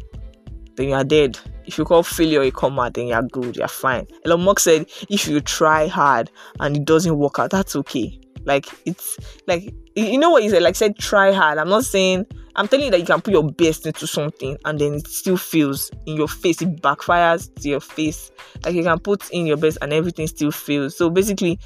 then 0.74 0.88
you 0.88 0.94
are 0.94 1.04
dead. 1.04 1.38
If 1.66 1.78
you 1.78 1.84
call 1.84 2.02
failure 2.02 2.42
a 2.42 2.50
comma, 2.50 2.90
then 2.90 3.08
you're 3.08 3.22
good, 3.22 3.56
you're 3.56 3.68
fine. 3.68 4.06
Elon 4.24 4.42
Musk 4.42 4.60
said, 4.60 4.86
if 5.10 5.26
you 5.26 5.40
try 5.40 5.86
hard 5.86 6.30
and 6.60 6.76
it 6.76 6.84
doesn't 6.84 7.18
work 7.18 7.38
out, 7.38 7.50
that's 7.50 7.74
okay. 7.76 8.20
Like 8.44 8.66
it's 8.86 9.18
like 9.48 9.74
you 9.96 10.18
know 10.18 10.30
what 10.30 10.42
he 10.44 10.48
said, 10.48 10.62
like 10.62 10.76
said 10.76 10.96
try 10.96 11.32
hard. 11.32 11.58
I'm 11.58 11.68
not 11.68 11.84
saying 11.84 12.26
I'm 12.54 12.68
telling 12.68 12.86
you 12.86 12.90
that 12.92 13.00
you 13.00 13.04
can 13.04 13.20
put 13.20 13.32
your 13.32 13.42
best 13.42 13.86
into 13.86 14.06
something 14.06 14.56
and 14.64 14.78
then 14.78 14.94
it 14.94 15.08
still 15.08 15.36
fails 15.36 15.90
in 16.06 16.16
your 16.16 16.28
face, 16.28 16.62
it 16.62 16.80
backfires 16.80 17.52
to 17.60 17.68
your 17.68 17.80
face. 17.80 18.30
Like 18.64 18.74
you 18.74 18.84
can 18.84 19.00
put 19.00 19.28
in 19.30 19.46
your 19.46 19.56
best 19.56 19.78
and 19.82 19.92
everything 19.92 20.28
still 20.28 20.52
fails. 20.52 20.96
So 20.96 21.10
basically 21.10 21.58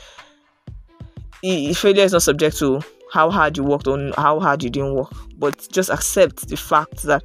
failure 1.43 2.05
is 2.05 2.13
not 2.13 2.23
subject 2.23 2.57
to 2.59 2.81
how 3.13 3.31
hard 3.31 3.59
you 3.59 3.65
worked 3.65 3.87
or 3.87 4.13
how 4.17 4.41
hard 4.41 4.63
you 4.63 4.71
didn't 4.71 4.95
work, 4.95 5.13
but 5.37 5.69
just 5.71 5.91
accept 5.91 6.49
the 6.49 6.57
fact 6.57 7.03
that 7.03 7.23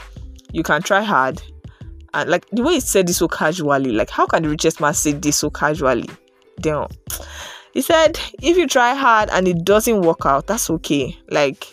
you 0.52 0.64
can 0.64 0.82
try 0.82 1.02
hard 1.02 1.42
and 2.16 2.30
like 2.30 2.50
the 2.50 2.64
way 2.64 2.76
he 2.76 2.80
said 2.80 3.08
this 3.08 3.18
so 3.18 3.28
casually, 3.28 3.92
like 3.92 4.10
how 4.10 4.26
can 4.26 4.44
the 4.44 4.50
richest 4.50 4.80
man 4.80 4.94
say 4.94 5.12
this 5.12 5.38
so 5.38 5.50
casually? 5.50 6.10
Damn. 6.62 6.88
He 7.74 7.82
said, 7.82 8.18
if 8.42 8.56
you 8.56 8.68
try 8.68 8.96
hard 8.96 9.30
and 9.32 9.48
it 9.48 9.66
doesn't 9.66 10.02
work 10.02 10.26
out, 10.26 10.48
that's 10.48 10.70
okay. 10.70 11.18
Like 11.30 11.68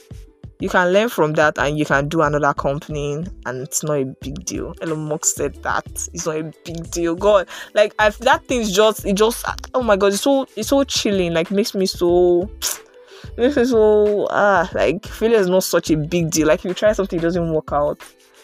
you 0.59 0.69
can 0.69 0.93
learn 0.93 1.09
from 1.09 1.33
that 1.35 1.59
and 1.59 1.79
you 1.79 1.85
can 1.85 2.09
do 2.09 2.23
another 2.23 2.53
company 2.55 3.25
and 3.47 3.63
it's 3.63 3.85
not 3.85 3.95
a 3.95 4.05
big 4.21 4.45
deal. 4.45 4.75
Elon 4.83 5.09
Musk 5.09 5.37
said 5.37 5.55
that 5.63 5.87
it's 6.13 6.27
not 6.27 6.37
a 6.37 6.53
big 6.65 6.91
deal. 6.91 7.15
God, 7.15 7.49
like 7.75 7.95
I've 8.01 8.19
that 8.19 8.45
thing's 8.47 8.73
just 8.73 9.05
it 9.07 9.15
just 9.15 9.45
oh 9.75 9.83
my 9.83 9.97
god, 9.97 10.13
it's 10.13 10.23
so 10.23 10.47
it's 10.57 10.69
so 10.69 10.83
chilling. 10.85 11.35
Like 11.35 11.53
makes 11.53 11.75
me 11.75 11.87
so 11.87 12.51
makes 13.37 13.57
me 13.57 13.65
so 13.65 14.27
ah 14.31 14.69
like 14.75 15.07
failure 15.07 15.39
is 15.39 15.49
not 15.49 15.63
such 15.63 15.91
a 15.91 15.97
big 15.97 16.31
deal. 16.33 16.49
Like 16.49 16.61
if 16.61 16.65
you 16.65 16.75
try 16.75 16.93
something 16.93 17.21
it 17.21 17.23
doesn't 17.23 17.53
work 17.53 17.73
out, 17.73 18.01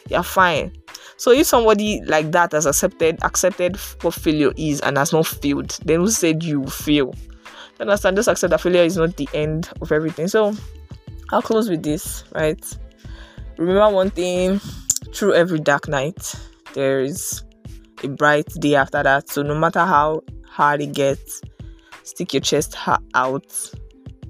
you're 0.09 0.23
fine. 0.23 0.73
So 1.19 1.33
if 1.33 1.47
somebody 1.47 2.01
like 2.07 2.31
that 2.31 2.53
has 2.53 2.65
accepted 2.65 3.19
accepted 3.23 3.77
what 4.03 4.15
failure 4.15 4.53
is 4.57 4.81
and 4.81 4.97
has 4.97 5.13
not 5.13 5.27
failed, 5.27 5.77
then 5.85 6.01
who 6.01 6.09
said 6.09 6.43
you 6.43 6.65
fail? 6.67 7.13
understand? 7.81 8.17
Just 8.17 8.29
accept 8.29 8.51
that 8.51 8.61
failure 8.61 8.83
is 8.83 8.97
not 8.97 9.17
the 9.17 9.29
end 9.35 9.69
of 9.81 9.93
everything. 9.93 10.29
So 10.29 10.55
I'll 11.31 11.43
close 11.43 11.69
with 11.69 11.83
this, 11.83 12.25
right? 12.35 12.79
Remember 13.57 13.95
one 13.95 14.11
thing 14.11 14.61
through 15.13 15.35
every 15.35 15.59
dark 15.59 15.89
night, 15.89 16.35
there 16.75 17.01
is 17.01 17.43
a 18.05 18.09
bright 18.09 18.47
day 18.61 18.77
after 18.77 19.03
that. 19.03 19.29
So 19.29 19.43
no 19.43 19.55
matter 19.59 19.81
how 19.81 20.23
hard 20.47 20.81
it 20.81 20.93
gets, 20.93 21.43
stick 22.05 22.33
your 22.33 22.41
chest 22.41 22.77
out, 23.15 23.73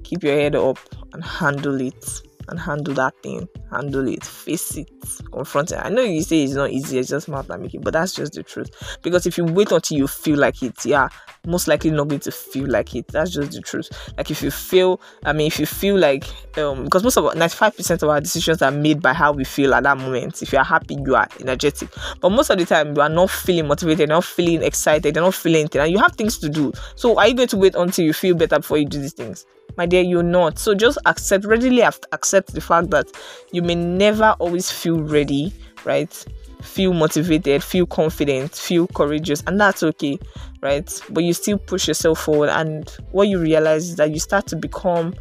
keep 0.03 0.23
your 0.23 0.35
head 0.35 0.55
up, 0.55 0.77
and 1.13 1.23
handle 1.23 1.79
it 1.79 2.21
and 2.49 2.59
handle 2.59 2.93
that 2.95 3.13
thing, 3.21 3.47
handle 3.71 4.07
it, 4.07 4.23
face 4.23 4.77
it, 4.77 4.89
confront 5.31 5.71
it. 5.71 5.79
I 5.81 5.89
know 5.89 6.01
you 6.01 6.21
say 6.21 6.43
it's 6.43 6.53
not 6.53 6.71
easy, 6.71 6.99
it's 6.99 7.09
just 7.09 7.29
math 7.29 7.47
that 7.47 7.59
making, 7.59 7.81
but 7.81 7.93
that's 7.93 8.13
just 8.13 8.33
the 8.33 8.43
truth. 8.43 8.69
Because 9.01 9.25
if 9.25 9.37
you 9.37 9.45
wait 9.45 9.71
until 9.71 9.97
you 9.97 10.07
feel 10.07 10.37
like 10.39 10.61
it, 10.63 10.85
yeah, 10.85 11.09
most 11.45 11.67
likely 11.67 11.91
not 11.91 12.07
going 12.07 12.19
to 12.21 12.31
feel 12.31 12.67
like 12.69 12.95
it. 12.95 13.07
That's 13.09 13.31
just 13.31 13.51
the 13.51 13.61
truth. 13.61 13.89
Like 14.17 14.31
if 14.31 14.41
you 14.41 14.51
feel, 14.51 14.99
I 15.23 15.33
mean, 15.33 15.47
if 15.47 15.59
you 15.59 15.65
feel 15.65 15.97
like, 15.97 16.25
um, 16.57 16.83
because 16.83 17.03
most 17.03 17.17
of 17.17 17.25
95% 17.25 18.03
of 18.03 18.09
our 18.09 18.19
decisions 18.19 18.61
are 18.61 18.71
made 18.71 19.01
by 19.01 19.13
how 19.13 19.31
we 19.31 19.43
feel 19.43 19.73
at 19.73 19.83
that 19.83 19.97
moment. 19.97 20.41
If 20.41 20.51
you 20.51 20.59
are 20.59 20.65
happy, 20.65 20.97
you 21.05 21.15
are 21.15 21.27
energetic. 21.39 21.89
But 22.19 22.31
most 22.31 22.49
of 22.49 22.57
the 22.57 22.65
time, 22.65 22.95
you 22.95 23.01
are 23.01 23.09
not 23.09 23.29
feeling 23.29 23.67
motivated, 23.67 24.09
not 24.09 24.25
feeling 24.25 24.63
excited, 24.63 25.15
you're 25.15 25.23
not 25.23 25.35
feeling 25.35 25.61
anything, 25.61 25.81
and 25.81 25.91
you 25.91 25.99
have 25.99 26.13
things 26.13 26.37
to 26.39 26.49
do. 26.49 26.73
So 26.95 27.17
are 27.17 27.27
you 27.27 27.33
going 27.33 27.47
to 27.49 27.57
wait 27.57 27.75
until 27.75 28.05
you 28.05 28.13
feel 28.13 28.35
better 28.35 28.57
before 28.57 28.77
you 28.77 28.85
do 28.85 28.99
these 28.99 29.13
things? 29.13 29.45
My 29.77 29.85
dear, 29.85 30.01
you're 30.01 30.23
not. 30.23 30.59
So 30.59 30.73
just 30.75 30.97
accept, 31.05 31.45
readily 31.45 31.81
accept 31.81 32.53
the 32.53 32.61
fact 32.61 32.89
that 32.91 33.07
you 33.51 33.61
may 33.61 33.75
never 33.75 34.35
always 34.39 34.69
feel 34.69 35.01
ready, 35.01 35.53
right? 35.85 36.13
Feel 36.61 36.91
motivated, 36.93 37.63
feel 37.63 37.85
confident, 37.85 38.53
feel 38.53 38.87
courageous, 38.87 39.41
and 39.47 39.59
that's 39.59 39.81
okay, 39.81 40.19
right? 40.61 41.01
But 41.09 41.23
you 41.23 41.31
still 41.31 41.57
push 41.57 41.87
yourself 41.87 42.19
forward, 42.19 42.49
and 42.49 42.89
what 43.11 43.29
you 43.29 43.39
realize 43.39 43.89
is 43.89 43.95
that 43.95 44.11
you 44.11 44.19
start 44.19 44.45
to 44.47 44.57
become 44.57 45.13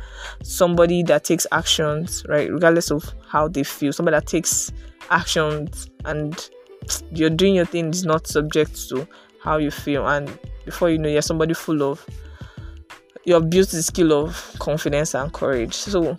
somebody 0.43 1.05
that 1.05 1.23
takes 1.23 1.47
actions, 1.53 2.25
right? 2.29 2.51
Regardless 2.51 2.91
of 2.91 3.15
how 3.29 3.47
they 3.47 3.63
feel, 3.63 3.93
somebody 3.93 4.17
that 4.17 4.27
takes 4.27 4.73
actions 5.11 5.89
and 6.05 6.51
you're 7.13 7.31
doing 7.31 7.55
your 7.55 7.67
things 7.67 8.05
not 8.05 8.27
subject 8.27 8.89
to 8.89 9.07
how 9.41 9.59
you 9.59 9.71
feel, 9.71 10.09
and 10.09 10.37
before 10.65 10.91
you 10.91 10.99
know, 10.99 11.09
you're 11.09 11.23
somebody 11.23 11.55
full 11.55 11.85
of 11.85 12.05
you 13.29 13.35
have 13.35 13.51
built 13.51 13.69
the 13.69 13.83
skill 13.83 14.12
of 14.14 14.57
confidence 14.59 15.14
and 15.14 15.31
courage. 15.35 15.75
So 15.75 16.17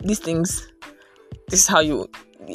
these 0.00 0.18
things, 0.18 0.66
this 1.48 1.60
is 1.60 1.66
how 1.68 1.80
you 1.80 2.10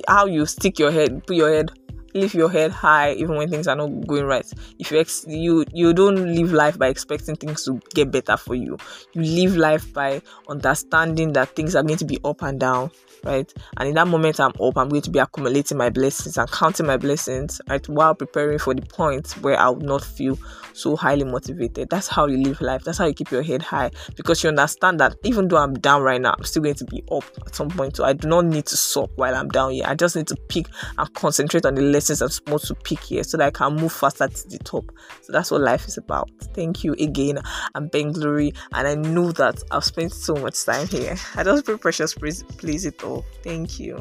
how 0.08 0.26
you 0.26 0.46
stick 0.46 0.78
your 0.78 0.92
head, 0.92 1.26
put 1.26 1.38
your 1.38 1.50
head, 1.50 1.72
lift 2.14 2.36
your 2.36 2.50
head 2.50 2.72
high 2.72 3.14
even 3.14 3.38
when 3.38 3.50
things 3.50 3.66
are 3.68 3.78
not 3.78 4.06
going 4.08 4.26
right. 4.26 4.46
If 4.78 4.92
you 4.92 5.00
ex- 5.00 5.26
you 5.26 5.64
you 5.74 5.94
don't 5.94 6.36
live 6.36 6.52
life 6.52 6.78
by 6.78 6.90
expecting 6.90 7.38
things 7.38 7.64
to 7.64 7.80
get 7.96 8.12
better 8.12 8.36
for 8.36 8.56
you. 8.56 8.78
You 9.14 9.22
live 9.22 9.56
life 9.56 9.94
by 9.94 10.22
understanding 10.50 11.32
that 11.34 11.56
things 11.56 11.78
are 11.78 11.84
going 11.84 12.00
to 12.00 12.06
be 12.06 12.20
up 12.26 12.42
and 12.42 12.60
down 12.60 12.92
right? 13.24 13.52
And 13.78 13.90
in 13.90 13.96
that 13.96 14.08
moment, 14.08 14.40
I'm 14.40 14.54
up, 14.62 14.78
I'm 14.78 14.90
going 14.90 15.02
to 15.02 15.10
be 15.10 15.20
accumulating 15.20 15.78
my 15.78 15.90
blessings 15.90 16.38
and 16.38 16.50
counting 16.52 16.86
my 16.86 16.98
blessings, 16.98 17.62
right? 17.70 17.88
While 17.88 18.16
preparing 18.16 18.60
for 18.60 18.74
the 18.74 18.82
point 18.82 19.32
where 19.42 19.60
I 19.60 19.70
would 19.70 19.84
not 19.84 20.04
feel 20.04 20.38
so 20.74 20.96
highly 20.96 21.26
motivated. 21.26 21.90
That's 21.90 22.08
how 22.08 22.28
you 22.28 22.38
live 22.38 22.62
life. 22.62 22.84
That's 22.84 22.98
how 22.98 23.06
you 23.06 23.14
keep 23.14 23.32
your 23.32 23.44
head 23.44 23.62
high 23.62 23.92
because 24.16 24.44
you 24.44 24.50
understand 24.50 25.00
that 25.00 25.16
even 25.24 25.48
though 25.48 25.58
I'm 25.58 25.74
down 25.74 26.02
right 26.02 26.22
now, 26.22 26.36
I'm 26.38 26.44
still 26.44 26.64
going 26.64 26.76
to 26.76 26.86
be 26.86 27.04
up 27.12 27.24
at 27.46 27.56
some 27.56 27.70
point. 27.70 27.98
So 27.98 28.06
I 28.06 28.14
do 28.14 28.28
not 28.28 28.46
need 28.46 28.66
to 28.68 28.78
suck 28.78 29.10
while 29.16 29.36
I'm 29.36 29.50
down 29.50 29.72
here. 29.72 29.86
I 29.86 29.96
just 29.96 30.16
need 30.16 30.28
to 30.28 30.36
pick 30.48 30.68
and 30.98 31.14
concentrate 31.14 31.66
on 31.66 31.76
the 31.76 31.82
lessons 31.82 32.22
I'm 32.22 32.30
supposed 32.30 32.68
to 32.68 32.76
pick 32.76 33.00
here 33.00 33.24
so 33.24 33.38
that 33.38 33.48
I 33.48 33.52
can 33.52 33.76
move 33.76 33.92
faster 33.92 34.28
to 34.28 34.48
the 34.48 34.60
top. 34.60 34.86
So 35.22 35.34
that's 35.34 35.52
what 35.52 35.62
life 35.62 35.88
is 35.88 35.98
about. 35.98 36.30
Thank 36.54 36.84
you 36.84 36.94
again. 36.94 37.40
I'm 37.76 37.88
Ben 37.88 38.12
Glory, 38.12 38.54
and 38.74 38.88
I 38.88 38.96
know 38.96 39.32
that 39.34 39.62
I've 39.72 39.84
spent 39.84 40.14
so 40.14 40.36
much 40.36 40.64
time 40.66 40.88
here. 40.88 41.16
I 41.36 41.44
just 41.44 41.66
pray 41.66 41.78
precious 41.78 42.14
please, 42.14 42.44
please 42.58 42.86
it 42.86 43.04
all. 43.04 43.09
Thank 43.44 43.80
you. 43.80 44.00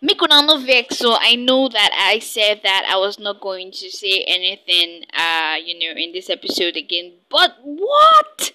Mikunano 0.00 0.64
Vex, 0.64 0.98
so 0.98 1.16
I 1.18 1.34
know 1.34 1.68
that 1.68 1.90
I 1.92 2.20
said 2.20 2.60
that 2.62 2.88
I 2.88 2.96
was 2.98 3.18
not 3.18 3.40
going 3.40 3.72
to 3.72 3.90
say 3.90 4.24
anything, 4.28 5.04
uh, 5.12 5.56
you 5.64 5.78
know, 5.78 6.00
in 6.00 6.12
this 6.12 6.30
episode 6.30 6.76
again. 6.76 7.14
But 7.28 7.56
what? 7.62 8.52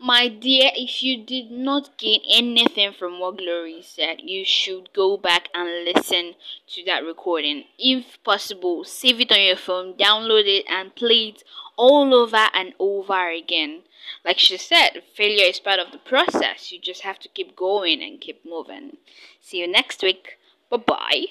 My 0.00 0.28
dear, 0.28 0.70
if 0.76 1.02
you 1.02 1.24
did 1.24 1.50
not 1.50 1.98
gain 1.98 2.20
anything 2.30 2.92
from 2.92 3.18
what 3.18 3.38
Glory 3.38 3.82
said, 3.82 4.20
you 4.22 4.44
should 4.44 4.92
go 4.92 5.16
back 5.16 5.48
and 5.52 5.84
listen 5.84 6.34
to 6.68 6.84
that 6.84 7.04
recording. 7.04 7.64
If 7.76 8.22
possible, 8.22 8.84
save 8.84 9.20
it 9.20 9.32
on 9.32 9.40
your 9.40 9.56
phone, 9.56 9.94
download 9.94 10.46
it, 10.46 10.66
and 10.70 10.94
play 10.94 11.34
it 11.34 11.42
all 11.78 12.12
over 12.12 12.48
and 12.52 12.74
over 12.78 13.30
again. 13.30 13.84
Like 14.24 14.38
she 14.38 14.58
said, 14.58 15.02
failure 15.14 15.46
is 15.46 15.60
part 15.60 15.78
of 15.78 15.92
the 15.92 15.98
process. 15.98 16.70
You 16.70 16.78
just 16.78 17.02
have 17.02 17.18
to 17.20 17.28
keep 17.28 17.56
going 17.56 18.02
and 18.02 18.20
keep 18.20 18.44
moving. 18.44 18.98
See 19.40 19.60
you 19.60 19.68
next 19.68 20.02
week. 20.02 20.36
Bye 20.68 20.76
bye. 20.78 21.24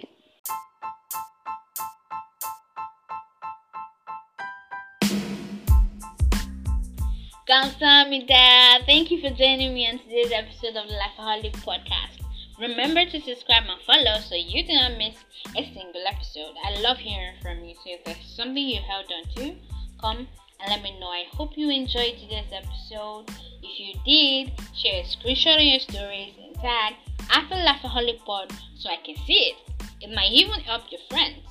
Thank 8.88 9.12
you 9.12 9.21
for 9.21 9.29
joining 9.29 9.73
me 9.73 9.88
on 9.88 9.99
today's 9.99 10.31
episode 10.31 10.75
of 10.75 10.88
the 10.88 10.93
Lifeaholic 10.93 11.53
Podcast. 11.57 12.23
Remember 12.60 13.05
to 13.05 13.21
subscribe 13.21 13.63
and 13.67 13.81
follow 13.86 14.19
so 14.19 14.36
you 14.36 14.65
do 14.65 14.73
not 14.73 14.97
miss 14.97 15.15
a 15.55 15.63
single 15.73 16.03
episode. 16.07 16.55
I 16.65 16.79
love 16.81 16.97
hearing 16.97 17.36
from 17.41 17.63
you. 17.63 17.75
So 17.75 17.81
if 17.86 18.03
there's 18.03 18.17
something 18.36 18.57
you 18.57 18.81
held 18.81 19.12
on 19.12 19.36
to, 19.36 19.55
come 19.99 20.27
and 20.60 20.69
let 20.69 20.81
me 20.81 20.99
know. 20.99 21.07
I 21.07 21.25
hope 21.31 21.57
you 21.57 21.69
enjoyed 21.69 22.15
today's 22.19 22.51
episode. 22.51 23.29
If 23.62 23.79
you 23.79 23.93
did, 24.05 24.53
share 24.75 25.01
a 25.01 25.05
screenshot 25.05 25.57
on 25.57 25.67
your 25.67 25.79
stories 25.79 26.33
and 26.41 26.55
tag 26.55 26.93
After 27.29 27.55
Lifeaholic 27.55 28.23
Pod 28.25 28.51
so 28.77 28.89
I 28.89 28.97
can 29.05 29.15
see 29.25 29.53
it. 29.53 29.55
It 30.01 30.13
might 30.15 30.31
even 30.31 30.60
help 30.62 30.83
your 30.91 31.01
friends. 31.10 31.43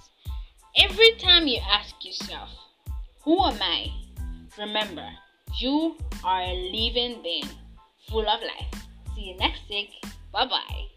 Every 0.79 1.13
time 1.19 1.47
you 1.47 1.61
ask 1.71 1.95
yourself, 2.05 2.51
Who 3.25 3.43
am 3.45 3.61
I? 3.61 3.93
Remember, 4.59 5.09
you 5.61 5.97
are 6.25 6.43
a 6.43 6.55
living 6.55 7.23
being 7.23 7.49
full 8.09 8.29
of 8.29 8.41
life. 8.41 8.87
See 9.15 9.31
you 9.31 9.37
next 9.37 9.63
week. 9.69 9.91
Bye 10.33 10.47
bye. 10.47 10.96